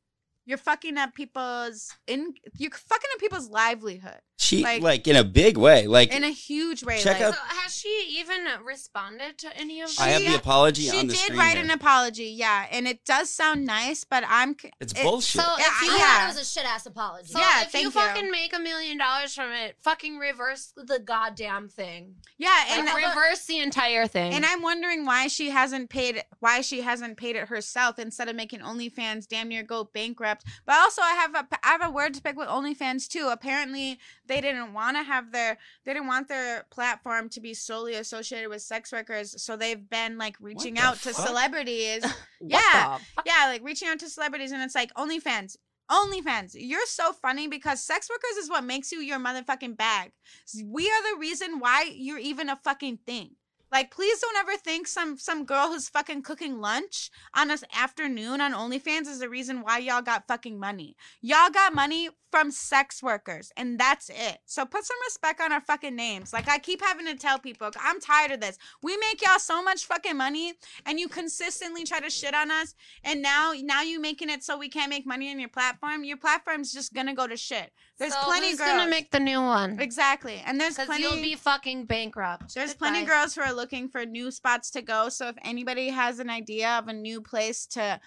[0.47, 5.25] you're fucking up people's in you're fucking up people's livelihood She like- like, in a
[5.25, 5.87] big way.
[5.87, 7.01] Like in a huge way.
[7.01, 10.37] Check like, out- So has she even responded to any of I have she- the
[10.37, 11.39] apology she on the did screen.
[11.39, 11.65] write here.
[11.65, 15.41] an apology, yeah, and it does sound nice, but I'm It's it- bullshit.
[15.41, 16.05] So Yeah, if you I- I yeah.
[16.19, 17.33] thought it was a shit ass apology.
[17.33, 17.91] So Yeah, if thank you you.
[17.93, 22.17] fucking make a million dollars from it, fucking reverse the goddamn thing.
[22.39, 24.35] Yeah, and Like, reverse the entire thing.
[24.35, 28.37] and I'm wondering why she hasn't paid why she hasn't paid it herself instead of
[28.37, 30.36] making OnlyFans damn near go bankrupt.
[30.65, 33.29] But also I have a I have a word to pick with OnlyFans too.
[33.31, 37.95] Apparently they didn't want to have their they didn't want their platform to be solely
[37.95, 42.05] associated with sex workers, so they've been like reaching out to celebrities.
[42.39, 42.99] Yeah.
[42.99, 43.25] fuck?
[43.25, 45.57] yeah, like reaching out to celebrities, and it's like OnlyFans.
[45.91, 50.13] OnlyFans, you're so funny because sex workers is what makes you your motherfucking bag.
[50.65, 53.37] We are the reason why you're even a fucking thing.
[53.73, 58.41] Like, please don't ever think some some girl who's fucking cooking lunch on this afternoon
[58.41, 60.97] on OnlyFans is the reason why y'all got fucking money.
[61.21, 64.39] Y'all got money from sex workers, and that's it.
[64.45, 66.33] So put some respect on our fucking names.
[66.33, 68.59] Like I keep having to tell people, I'm tired of this.
[68.83, 70.55] We make y'all so much fucking money,
[70.85, 72.75] and you consistently try to shit on us
[73.05, 76.17] and now now you making it so we can't make money on your platform your
[76.17, 79.41] platform's just gonna go to shit there's So plenty who's girls gonna make the new
[79.41, 79.79] one?
[79.81, 82.55] exactly and there's plenty you'll be fucking bankrupt.
[82.55, 82.91] there's Goodbye.
[82.91, 86.31] plenty girls who are looking for new spots to go so if anybody has an
[86.31, 88.01] idea of a new place to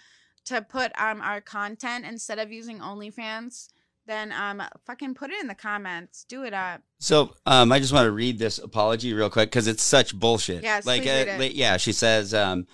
[0.45, 3.69] to put um our content instead of using onlyfans
[4.09, 7.93] then um fucking put it in the comments do it up So um, I just
[7.93, 10.63] want to read this apology real quick because it's such bullshit.
[10.63, 11.51] Yes, like uh, read it.
[11.53, 12.67] yeah, she says um,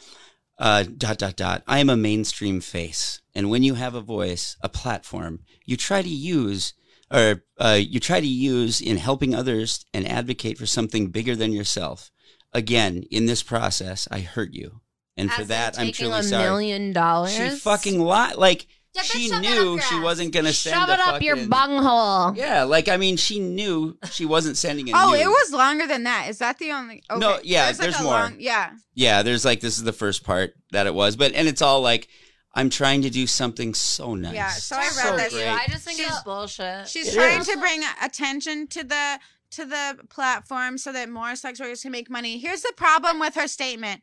[0.58, 1.64] uh, dot dot dot.
[1.68, 6.02] I am a mainstream face, and when you have a voice, a platform, you try
[6.02, 6.74] to use
[7.12, 11.52] or uh, you try to use in helping others and advocate for something bigger than
[11.52, 12.10] yourself.
[12.54, 14.80] Again, in this process, I hurt you,
[15.18, 16.44] and for As in that, I'm taking truly a sorry.
[16.44, 17.36] million dollars.
[17.36, 18.38] She fucking lied.
[18.38, 18.66] Like
[18.96, 20.04] Yeah, she shove that up knew your she ass.
[20.04, 22.36] wasn't gonna send Shove a it up your fucking- bunghole.
[22.36, 25.22] Yeah, like I mean, she knew she wasn't sending a oh nude.
[25.22, 27.20] it was longer than that is that the only okay.
[27.20, 28.14] No, yeah, like, there's a more.
[28.14, 31.48] long- yeah Yeah, there's like this is the first part that it was, but and
[31.48, 32.08] it's all like
[32.54, 34.34] I'm trying to do something so nice.
[34.34, 35.34] Yeah, so I read so this.
[35.34, 35.48] great.
[35.50, 36.88] I just think She's- it's bullshit.
[36.88, 37.48] She's It trying is.
[37.48, 39.20] to bring attention to the
[39.52, 42.40] to the platform so that more sex workers can make money.
[42.40, 44.02] Here's the problem with her statement.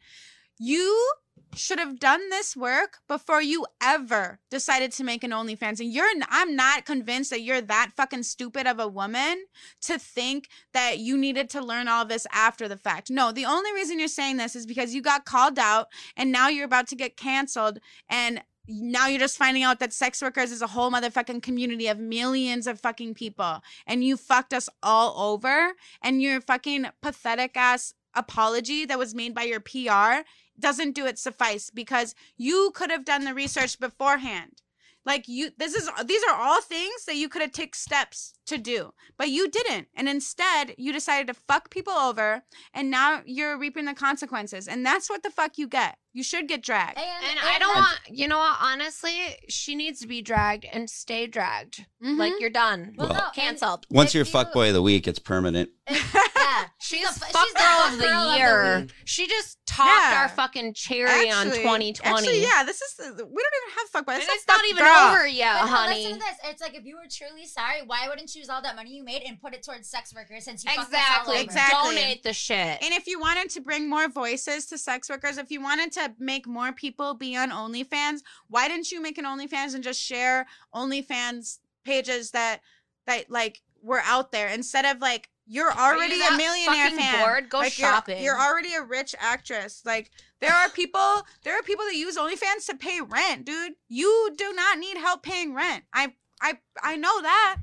[0.58, 1.12] You
[1.54, 5.80] should have done this work before you ever decided to make an OnlyFans.
[5.80, 9.44] And you're, I'm not convinced that you're that fucking stupid of a woman
[9.82, 13.10] to think that you needed to learn all this after the fact.
[13.10, 16.48] No, the only reason you're saying this is because you got called out and now
[16.48, 17.78] you're about to get canceled
[18.08, 21.98] and now you're just finding out that sex workers is a whole motherfucking community of
[21.98, 27.94] millions of fucking people and you fucked us all over and your fucking pathetic ass
[28.14, 30.22] apology that was made by your PR
[30.58, 34.62] doesn't do it suffice because you could have done the research beforehand.
[35.04, 38.58] Like you this is these are all things that you could have taken steps to
[38.58, 39.88] do, but you didn't.
[39.94, 42.42] And instead, you decided to fuck people over
[42.74, 44.66] and now you're reaping the consequences.
[44.68, 45.96] And that's what the fuck you get.
[46.14, 46.98] You should get dragged.
[46.98, 48.56] And, and I don't want, you know what?
[48.60, 49.18] Honestly,
[49.48, 51.86] she needs to be dragged and stay dragged.
[52.04, 52.18] Mhm.
[52.18, 52.94] Like you're done.
[52.98, 53.86] Well, Well, no, Canceled.
[53.90, 55.70] Once you're you- fuckboy of the week, it's permanent.
[56.42, 58.86] Yeah, She's the- fuck she's the girl fuck of the girl of the year.
[59.06, 60.22] she just topped Yeah.
[60.22, 61.94] our fucking cherry on 2020.
[62.04, 64.26] Actually, yeah, this is we don't even have fuck buddies.
[64.28, 65.14] And it's not fuck even girl.
[65.14, 65.94] over yet, But no, honey.
[66.04, 66.36] listen to this.
[66.50, 69.04] It's like if you were truly sorry, why wouldn't you use all that money you
[69.04, 71.40] made and put it towards sex workers since you fucked all Exactly.
[71.40, 71.94] Exactly.
[71.96, 72.82] Donate the shit.
[72.82, 76.12] And if you wanted to bring more voices to sex workers, if you wanted to
[76.18, 80.46] make more people be on OnlyFans, why didn't you make an OnlyFans and just share
[80.74, 82.60] OnlyFans pages that
[83.06, 87.24] that like were out there instead of like you're Are already you a millionaire fan.
[87.24, 87.50] bored?
[87.50, 88.22] Go Like, you're- shopping.
[88.22, 89.82] You're, already a rich actress.
[89.84, 90.10] Like
[90.40, 93.72] there are people, there are people that use OnlyFans to pay rent, dude.
[93.88, 95.84] You do not need help paying rent.
[95.92, 97.56] I I I know that.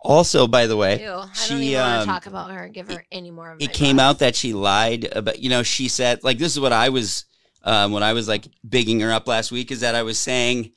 [0.00, 2.68] Also, by the way, Ew, I don't she, even want um, to talk about her.
[2.68, 5.88] Give her any more of it came out that she lied about you know she
[5.88, 7.24] said like this is what i was
[7.64, 10.72] um, when i was like bigging her up last week is that i was saying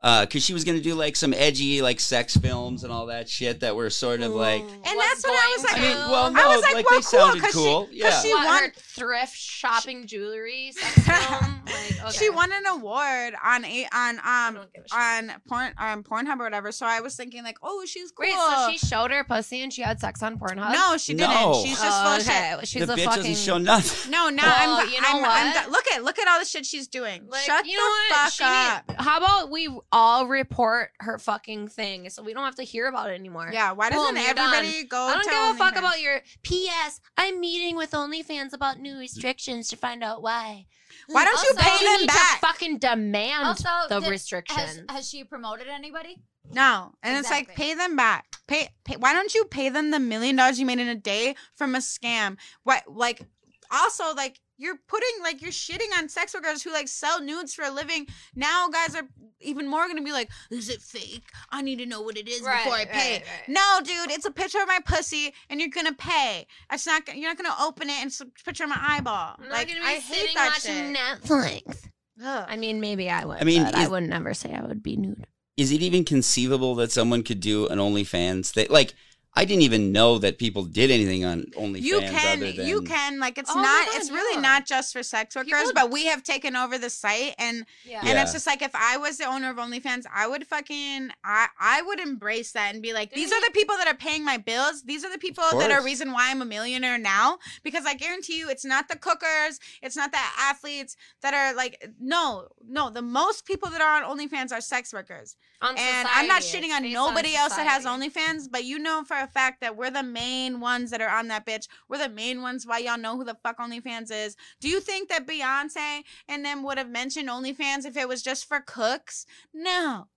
[0.00, 3.60] because she was gonna do like some edgy like sex films and all that shit
[3.60, 6.40] that were sort of like And that's what I was like- i mean well no
[6.42, 8.44] I was like, like well, they cool, sounded 'cause she- cool 'cause yeah she What,
[8.62, 10.94] won- thrift shopping jewelry sex
[11.40, 11.54] film.
[11.66, 12.10] Like, okay.
[12.18, 14.58] She won an award on a on um
[14.92, 16.72] a on porn on Pornhub or whatever.
[16.72, 18.24] So I was thinking like, oh, she's cool.
[18.26, 20.72] Wait, so she showed her pussy and she had sex on Pornhub?
[20.72, 21.30] no, she didn't.
[21.30, 21.60] No.
[21.62, 22.54] She's just Oh, full of shit.
[22.54, 22.64] okay.
[22.66, 23.22] She's the a bitch fucking.
[23.24, 24.88] doesn't show nothing No, no, Well, I'm.
[24.88, 25.64] you know I'm, I'm what?
[25.66, 27.26] do- look at look at all the shit she's doing.
[27.28, 28.14] Like, Shut you the know what?
[28.16, 29.00] fuck She up.
[29.00, 33.10] how about we all report her fucking thing so we don't have to hear about
[33.10, 33.50] it anymore?
[33.52, 34.54] yeah, why doesn't Boom, you're done.
[34.54, 34.98] everybody go?
[34.98, 37.00] I don't to give a fuck about your P.S.
[37.16, 40.66] I'm meeting with OnlyFans about new restrictions to find out why.
[41.08, 41.58] Why don't hmm.
[41.58, 42.40] you pay you them need back?
[42.40, 44.60] to fucking demand Also, the did- restrictions.
[44.60, 46.16] Has, has she promoted anybody?
[46.52, 48.26] No, and it's like pay them back.
[48.46, 48.96] Pay, pay.
[48.96, 51.78] Why don't you pay them the million dollars you made in a day from a
[51.78, 52.36] scam?
[52.64, 53.22] What like
[53.70, 57.64] also like you're putting like you're shitting on sex workers who like sell nudes for
[57.64, 58.06] a living.
[58.34, 59.08] Now guys are
[59.40, 61.24] even more gonna be like, is it fake?
[61.50, 63.12] I need to know what it is Right, before I pay.
[63.14, 63.22] right.
[63.48, 66.46] No, dude, it's a picture of my pussy, and you're gonna pay.
[66.72, 67.06] It's not.
[67.06, 69.36] gonna- You're not gonna open it and it's a picture of my eyeball.
[69.38, 70.96] I'm not like gonna be I hate that shit.
[70.96, 71.88] Netflix.
[72.24, 72.46] Ugh.
[72.48, 73.40] I mean, maybe I would.
[73.40, 75.26] I mean, but I is- would never say I would be nude.
[75.56, 78.54] is it even conceivable that someone could do an OnlyFans?
[78.54, 78.94] That like,
[79.34, 81.82] I didn't even know that people did anything on OnlyFans.
[81.82, 83.86] You can, other than, you can, like it's Oh not.
[83.86, 86.90] God, it's really not just for sex workers, People- but we have taken over the
[86.90, 88.00] site, and Yeah.
[88.00, 88.22] and Yeah.
[88.22, 91.82] it's just like if I was the owner of OnlyFans, I would fucking, I I
[91.82, 94.82] would embrace that and be like, these are the people that are paying my bills.
[94.82, 97.38] These are the people that are reason why I'm a millionaire now.
[97.62, 101.90] Because I guarantee you, it's not the cookers, it's not the athletes that are like,
[102.00, 102.90] no, no.
[102.90, 105.36] The most people that are on OnlyFans are sex workers.
[105.60, 107.84] On And I'm not shitting on based nobody else that has.
[107.84, 111.28] OnlyFans, but you know for a fact that we're the main ones that are on
[111.28, 111.68] that bitch.
[111.88, 114.36] We're the main ones why y'all know who the fuck OnlyFans is.
[114.60, 118.46] Do you think that Beyonce and them would have mentioned OnlyFans if it was just
[118.46, 119.26] for cooks?
[119.52, 120.08] No.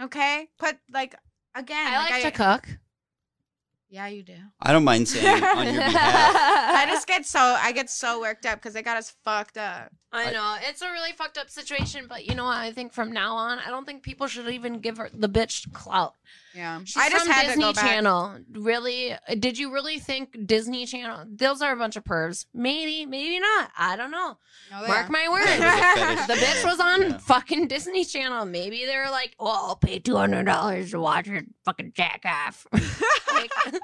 [0.00, 0.48] Okay?
[0.58, 1.14] But like
[1.54, 2.68] again, I like I- to cook.
[3.92, 4.36] Yeah, you do.
[4.62, 5.92] I don't mind saying on your behalf.
[6.36, 9.90] I just get so I get so worked up because they got us fucked up.
[10.12, 12.56] I I- know it's a really fucked up situation, but you know what?
[12.56, 15.72] I think from now on, I don't think people should even give her the bitch
[15.72, 16.14] clout.
[16.54, 16.80] Yeah.
[16.84, 17.84] She's I just from had Disney to go back.
[17.84, 18.38] Channel.
[18.52, 19.12] Really?
[19.12, 21.24] Uh, did you really think Disney Channel?
[21.28, 22.46] Those are a bunch of pervs.
[22.52, 23.70] Maybe, maybe not.
[23.78, 24.36] I don't know.
[24.70, 25.12] No, Mark are.
[25.12, 26.26] my words.
[26.26, 27.18] the bitch was on Yeah.
[27.18, 28.44] fucking Disney Channel.
[28.46, 32.66] Maybe they're like, "Oh, I'll pay two hundred dollars to watch her fucking jack off."
[33.32, 33.78] Like, I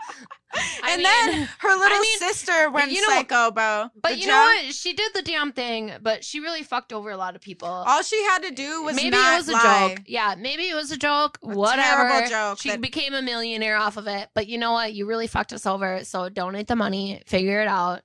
[0.84, 3.90] and mean- then her little mean, sister went you know- psycho, bro.
[4.00, 4.34] But Did you know
[4.64, 4.74] what?
[4.74, 7.68] She did the damn thing, but she really fucked over a lot of people.
[7.68, 9.94] All she had to do was maybe it was a lie.
[9.96, 10.04] joke.
[10.06, 11.38] Yeah, maybe it was a joke.
[11.42, 12.08] A whatever.
[12.08, 14.28] terrible joke She that- became a millionaire off of it.
[14.34, 14.92] But you know what?
[14.94, 16.04] You really fucked us over.
[16.04, 17.22] So donate the money.
[17.26, 18.02] Figure it out.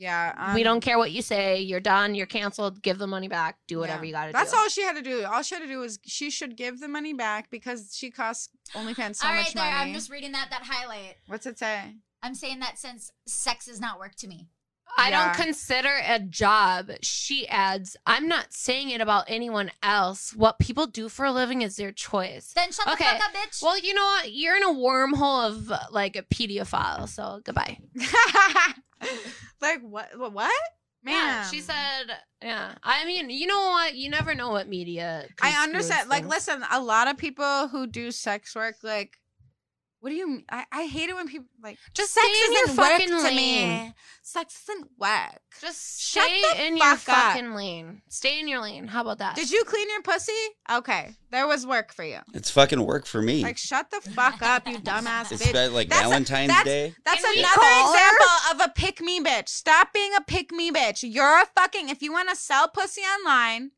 [0.00, 1.60] Yeah, we um, don't care what you say.
[1.60, 2.14] You're done.
[2.14, 2.82] You're canceled.
[2.82, 3.58] Give the money back.
[3.68, 4.08] Do whatever yeah.
[4.08, 4.32] you got to do.
[4.32, 5.24] That's all she had to do.
[5.24, 8.48] All she had to do was she should give the money back because she costs
[8.74, 9.62] OnlyFans so All right, much there.
[9.62, 9.76] money.
[9.76, 11.16] I'm just reading that that highlight.
[11.26, 11.96] What's it say?
[12.22, 14.48] I'm saying that since sex is not work to me.
[14.96, 15.26] I Yeah.
[15.26, 16.90] don't consider a job.
[17.02, 20.34] She adds, I'm not saying it about anyone else.
[20.34, 22.52] What people do for a living is their choice.
[22.54, 23.62] Then shut Okay, the fuck up, bitch.
[23.62, 24.32] Well, you know what?
[24.32, 27.08] You're in a wormhole of like a pedophile.
[27.08, 27.78] So goodbye.
[29.60, 30.18] like what?
[30.18, 30.32] What?
[30.32, 30.52] what?
[31.02, 32.74] Man, Yeah, she said, yeah.
[32.82, 33.94] I mean, you know what?
[33.94, 35.26] You never know what media.
[35.40, 36.10] I understand.
[36.10, 36.34] Like, things.
[36.34, 39.16] listen, a lot of people who do sex work, like,
[40.00, 40.26] what do you?
[40.28, 40.44] mean?
[40.50, 43.68] I I hate it when people like Just sex stay in your fucking to lane.
[43.86, 43.94] me.
[44.22, 45.40] Sex isn't work.
[45.60, 47.32] Just Shut stay the in your fuck up.
[47.34, 48.02] fucking lane.
[48.08, 48.86] Stay in your lane.
[48.86, 49.36] How about that?
[49.36, 50.32] Did you clean your pussy?
[50.70, 52.18] Okay, there was work for you.
[52.34, 53.42] It's fucking work for me.
[53.42, 55.50] Like, shut the fuck up, you dumbass it's bitch.
[55.50, 56.94] about, like That's a- Valentine's that's- Day.
[57.04, 59.48] That's Can another example of a pick me bitch.
[59.48, 61.00] Stop being a pick me bitch.
[61.02, 63.72] You're a fucking if you want to sell pussy online,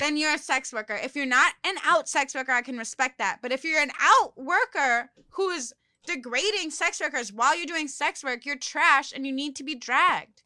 [0.00, 0.98] then you're a sex worker.
[1.00, 3.38] If you're not an out sex worker, I can respect that.
[3.42, 5.72] But if you're an out worker who is
[6.06, 9.74] degrading sex workers while you're doing sex work, you're trash and you need to be
[9.76, 10.42] dragged.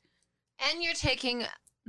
[0.70, 1.44] And you're taking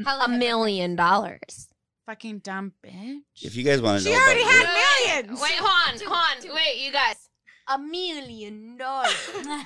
[0.06, 1.68] a million dollars.
[2.06, 3.22] Fucking dumb bitch.
[3.42, 5.42] If you guys want to know, She know, already about had Wood- millions.
[5.42, 6.56] Wait, hold on, hold on.
[6.56, 7.30] Wait, you guys.
[7.68, 9.66] A million dollars, I'm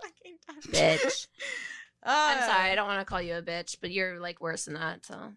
[0.00, 0.62] fucking done.
[0.72, 1.26] bitch.
[2.02, 4.64] I'm Uh, sorry, I don't want to call you a bitch, but you're like worse
[4.64, 5.04] than that.
[5.04, 5.34] So,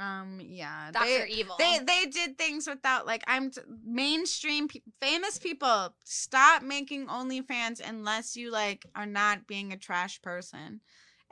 [0.00, 0.90] Um, yeah.
[0.92, 1.56] Doctor They, Evil.
[1.58, 7.80] they they did things without like I'm t- mainstream pe- famous people stop making OnlyFans
[7.86, 10.80] unless you like are not being a trash person.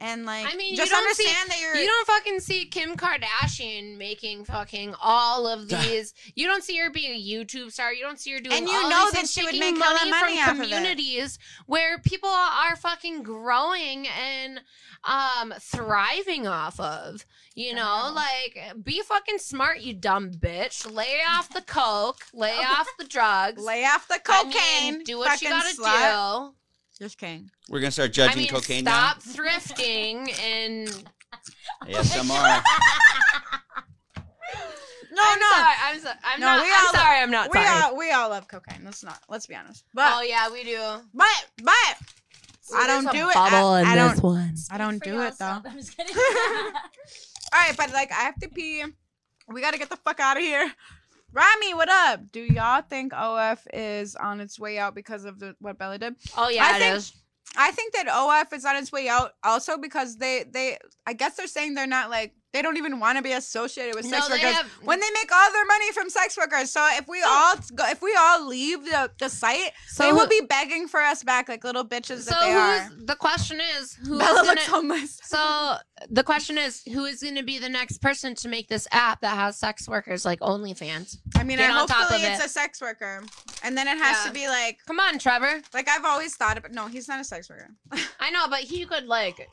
[0.00, 2.66] And like I mean, you just don't see- understand that you're You don't fucking see
[2.66, 6.14] Kim Kardashian making fucking all of these.
[6.36, 7.92] You don't see her being a YouTube star.
[7.92, 8.56] You don't see her doing.
[8.56, 10.62] And you all know these that she would make money, money from off of it.
[10.70, 14.60] communities where people are fucking growing and
[15.04, 17.26] um thriving off of.
[17.56, 18.12] You know, Wow.
[18.14, 20.88] like be fucking smart, you dumb bitch.
[20.88, 22.20] Lay off the coke.
[22.32, 23.60] Lay off the drugs.
[23.64, 25.04] lay off the I mean, cocaine.
[25.04, 26.50] do what you gotta slut.
[26.50, 26.54] do.
[26.98, 27.50] Just kidding.
[27.68, 30.86] We're gonna start judging I judging mean, cocaine stop thrifting and
[31.86, 32.00] now.
[32.00, 32.62] ASMR.
[35.10, 35.50] No, I'm no.
[35.50, 36.62] Sorry, I'm, so, I'm No, not.
[36.64, 37.18] we I'm all- sorry.
[37.20, 37.82] I'm not we sorry.
[37.82, 38.82] all we all love cocaine.
[38.84, 39.18] Let's not.
[39.28, 39.84] Let's be honest.
[39.94, 40.78] But oh yeah, we do.
[41.14, 41.26] but
[41.64, 41.74] but
[42.76, 43.36] I don't do it.
[43.36, 44.22] I, I don't.
[44.22, 44.54] one.
[44.70, 45.62] I don't do it yourself.
[45.64, 45.70] though.
[45.70, 46.14] I'm just kidding.
[46.14, 46.72] All
[47.52, 48.84] right, but like I have to pee.
[49.48, 50.70] We gotta get the fuck out of here.
[51.32, 52.32] Rami, what up?
[52.32, 56.14] Do y'all think OF is on its way out because of the what Bella did?
[56.36, 57.12] Oh yeah, I it think- is.
[57.56, 60.76] I think that OF is on its way out also because they they
[61.06, 64.04] I guess they're saying they're not like they don't even want to be associated with
[64.04, 64.66] sex No, they workers have.
[64.82, 66.72] when they make all their money from sex workers.
[66.72, 70.26] So if we all go, if we all leave the, the site, so they will
[70.26, 72.78] be begging for us back like little bitches So that they are.
[72.80, 75.20] who's, the question is who's Bella gonna, looks homeless.
[75.28, 75.76] So
[76.10, 79.20] the question is who is going to be the next person to make this app
[79.20, 81.16] that has sex workers like OnlyFans?
[81.36, 82.46] I mean, get I on top hopefully of it's it.
[82.46, 83.22] a sex worker,
[83.62, 84.28] and then it has Yeah.
[84.28, 85.60] to be like Come on, Trevor.
[85.74, 86.72] like I've always thought about.
[86.72, 87.68] No, he's not a sex worker.
[88.18, 89.48] I know, but he could like.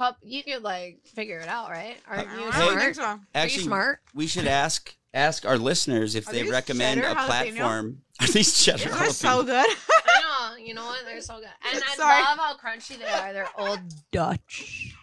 [0.00, 1.96] Pup, you could like figure it out, right?
[2.08, 2.80] Aren't you don't smart?
[2.80, 3.02] think so.
[3.02, 3.98] Are you Actually, smart?
[4.14, 7.26] we should ask ask our listeners if Are they these recommend cheddar a jalapeno?
[7.26, 8.02] platform.
[8.22, 9.46] Are these cheddar These are so jalapeno?
[9.46, 9.66] good.
[10.06, 10.56] I know.
[10.64, 11.04] You know what?
[11.04, 12.22] They're so good, and I Sorry.
[12.22, 13.32] love how crunchy they are.
[13.34, 13.80] They're old
[14.10, 14.94] Dutch.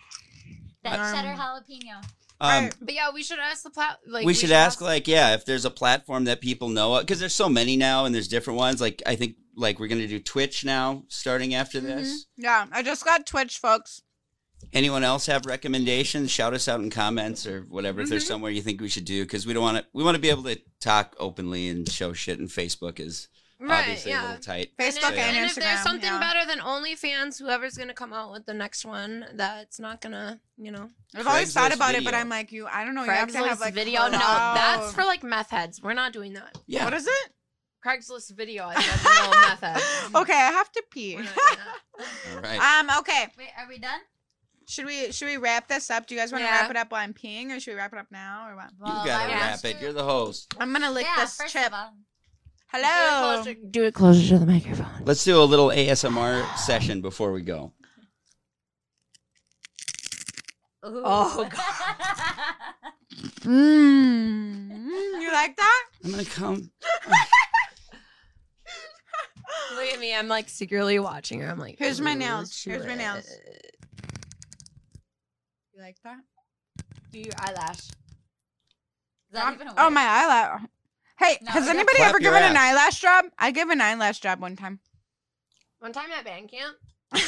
[0.84, 1.98] that Um, cheddar jalapeno.
[2.40, 2.76] Um, Right.
[2.82, 4.00] But yeah, we should ask the plat.
[4.08, 7.20] Like we should ask like yeah if there's a platform that people know of because
[7.20, 10.20] there's so many now and there's different ones like i think like we're gonna do
[10.20, 14.02] twitch now starting after this Yeah, I just got Twitch, folks.
[14.74, 18.28] Anyone else have recommendations shout us out in comments or whatever if there's Mhm.
[18.28, 20.30] somewhere you think we should do because we don't want to we want to be
[20.30, 23.28] able to talk openly and show shit and facebook is
[23.60, 23.80] right.
[23.82, 24.22] obviously a Yeah.
[24.24, 25.50] little tight And Facebook if, and, and Instagram.
[25.50, 26.20] if there's something yeah.
[26.20, 30.72] better than OnlyFans, whoever's gonna come out with the next one, that's not gonna, you
[30.72, 32.20] know, I've always thought Craigslist about it, but video.
[32.20, 32.68] I'm like, you.
[32.68, 33.04] I don't know.
[33.04, 34.08] You have to have Craigslist like video.
[34.10, 34.58] No, cloud.
[34.58, 35.82] that's for like meth heads.
[35.82, 36.58] We're not doing that.
[36.68, 37.34] yeah What is it?
[37.86, 38.66] Craigslist video.
[38.68, 40.16] I said no meth heads.
[40.16, 41.16] okay, I have to pee.
[41.16, 41.60] We're not doing
[41.98, 42.36] that.
[42.36, 43.00] all right um.
[43.00, 43.28] Okay.
[43.38, 44.00] Wait, are we done?
[44.70, 46.08] Should we should we wrap this up?
[46.08, 46.60] Do you guys want to Yeah.
[46.62, 48.66] wrap it up while I'm peeing, or should we wrap it up now, or what?
[48.72, 51.24] you Well, gotta I wrap want it to- you're the host I'm gonna lick yeah,
[51.24, 51.68] this first chip.
[51.68, 51.92] Of all,
[52.74, 53.36] Do it Hello.
[53.44, 55.06] closer- Do it closer to the microphone.
[55.06, 57.74] let's do a little asmr session before we go
[60.84, 62.56] Oh, god.
[63.42, 65.22] Mmm.
[65.22, 65.86] You like that?
[66.04, 66.72] i'm gonna come
[69.76, 70.16] Look at me.
[70.16, 71.50] I'm like secretly watching her.
[71.50, 72.64] I'm like, Here's my "Ooh, nails.
[72.64, 73.30] Here's my shit." nails.
[75.78, 76.18] You like that?
[77.12, 77.78] Do your eyelash.
[77.78, 77.90] Is
[79.34, 80.62] that even a oh my eyelash.
[81.20, 81.72] Hey, No, has yeah.
[81.72, 82.72] anybody Clap ever your given an ass.
[82.72, 83.26] eyelash job?
[83.38, 84.80] I gave an eyelash job one time.
[85.80, 86.76] One time at band camp.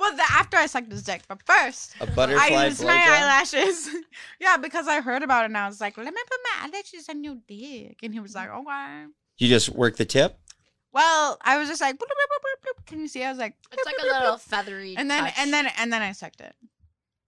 [0.00, 3.20] well, the, after I sucked his dick, but first a butterfly I used my blowjob?
[3.22, 3.88] eyelashes.
[4.40, 7.08] yeah, because I heard about it and I was like, let me put my eyelashes
[7.08, 9.04] on your dick, and he was like, okay.
[9.38, 10.36] you just work the tip
[10.92, 12.86] Well, I was just like, bloop, bloop, bloop, bloop, bloop.
[12.86, 13.22] can you see?
[13.22, 14.40] I was like, It's like bloop, a bloop, little bloop.
[14.40, 14.96] feathery.
[14.96, 15.34] and then touch.
[15.38, 16.52] and then and then I sucked it.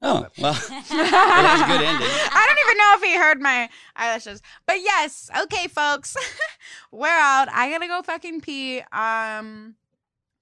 [0.02, 2.08] Oh well it was a good ending.
[2.08, 4.42] I don't even know if he heard my eyelashes.
[4.66, 6.16] But yes, okay, folks.
[6.92, 7.48] We're out.
[7.50, 8.78] I gotta go fucking pee.
[8.92, 9.74] Um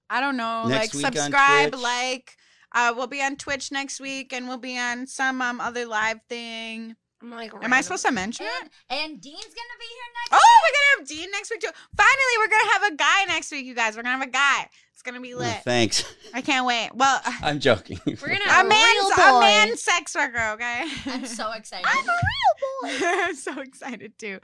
[0.09, 0.67] I don't know.
[0.67, 1.81] Next like on subscribe, Twitch.
[1.81, 2.37] like
[2.73, 6.19] uh we'll be on Twitch next week and we'll be on some um other live
[6.29, 6.95] thing.
[7.21, 8.69] I'm like, Am I supposed to mention it?
[8.89, 10.31] and, and Dean's gonna be here next.
[10.31, 10.39] Week.
[10.43, 11.69] Oh, we're gonna have Dean next week too.
[11.95, 13.95] Finally, we're gonna have a guy next week, you guys.
[13.95, 14.69] We're gonna have a guy.
[14.93, 15.61] It's gonna be lit.
[15.63, 16.03] thanks
[16.33, 16.89] I can't wait.
[16.93, 20.85] Well, i'm joking We're gonna a have a man's a man sex worker, okay?
[21.05, 21.85] I'm so excited.
[21.87, 23.05] I'm a real boy.
[23.07, 24.39] I'm so excited too.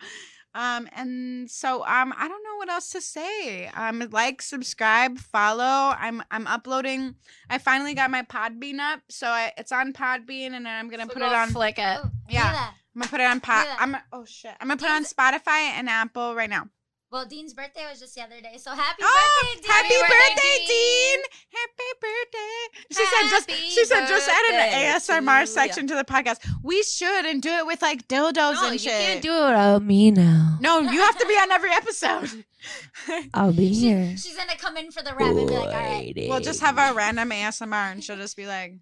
[0.55, 3.67] Um, and so um, I don't know what else to say.
[3.67, 5.95] Um, like, subscribe, follow.
[5.97, 7.15] I'm I'm uploading.
[7.49, 11.13] I finally got my Podbean up, so I, it's on Podbean, and I'm gonna So
[11.13, 11.49] put it on.
[11.49, 11.99] Flick it.
[12.03, 12.69] Oh, Yeah.
[12.95, 13.65] I'm gonna put it on Pod.
[13.65, 13.75] Yeah.
[13.79, 14.51] I'm oh shit.
[14.61, 16.67] I'm gonna put it on Spotify and Apple right now.
[17.13, 19.71] Well, Dean's birthday was just the other day, so happy Oh, birthday, Dean!
[19.71, 21.19] happy Happy birthday, birthday, Dean!
[21.53, 22.87] Happy birthday!
[22.89, 25.45] She said just she said just added birthday an to ASMR ya.
[25.45, 26.39] section to the podcast.
[26.63, 28.91] We should and do it with like dildos No, and shit.
[28.91, 30.57] you can't do it without me now.
[30.59, 32.45] no, you have to be on every episode.
[33.35, 34.17] I'll be She- here.
[34.17, 36.13] she's gonna come in for the rap and be like, all right.
[36.27, 38.73] we'll just have our random ASMR and she'll just be like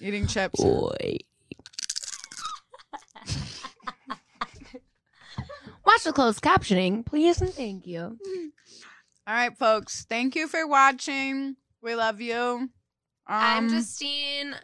[0.00, 0.60] eating chips.
[0.60, 1.18] Boy.
[5.88, 8.18] Watch the closed captioning, please and thank you.
[9.26, 10.04] All right, folks.
[10.04, 11.56] Thank you for watching.
[11.80, 12.36] We love you.
[12.36, 12.70] Um,
[13.26, 14.54] I'm Justine.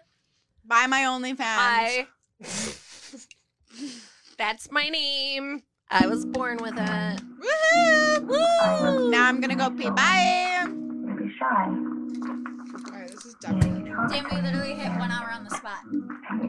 [0.67, 1.37] buy my OnlyFans.
[1.41, 2.07] I.
[4.37, 5.63] That's my name.
[5.91, 7.23] I was born with it.
[7.41, 8.21] Woohoo!
[8.27, 9.11] Woo!
[9.11, 9.89] Now I'm gonna go pee.
[9.89, 10.67] Bye.
[10.69, 11.47] Maybe shy.
[11.47, 13.91] All right, this is definitely.
[14.11, 15.79] Damn, we literally hit one hour on the spot.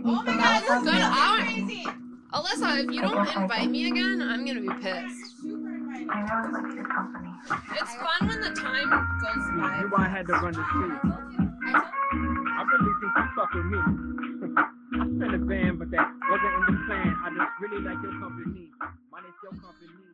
[0.03, 1.38] Oh my god, this is Good hour.
[1.45, 1.86] crazy.
[2.36, 5.39] Alyssa, if you don't invite me again, I'm gonna be pissed.
[5.39, 7.31] I really like your company.
[7.79, 8.89] It's fun when the time
[9.23, 9.79] goes by.
[9.79, 10.99] You why I had to run the street.
[11.71, 13.79] I really think you fuck with me.
[14.99, 17.15] I sent a band, but that wasn't in the plan.
[17.23, 18.67] I just really like your company.
[19.11, 20.05] Mine is your company.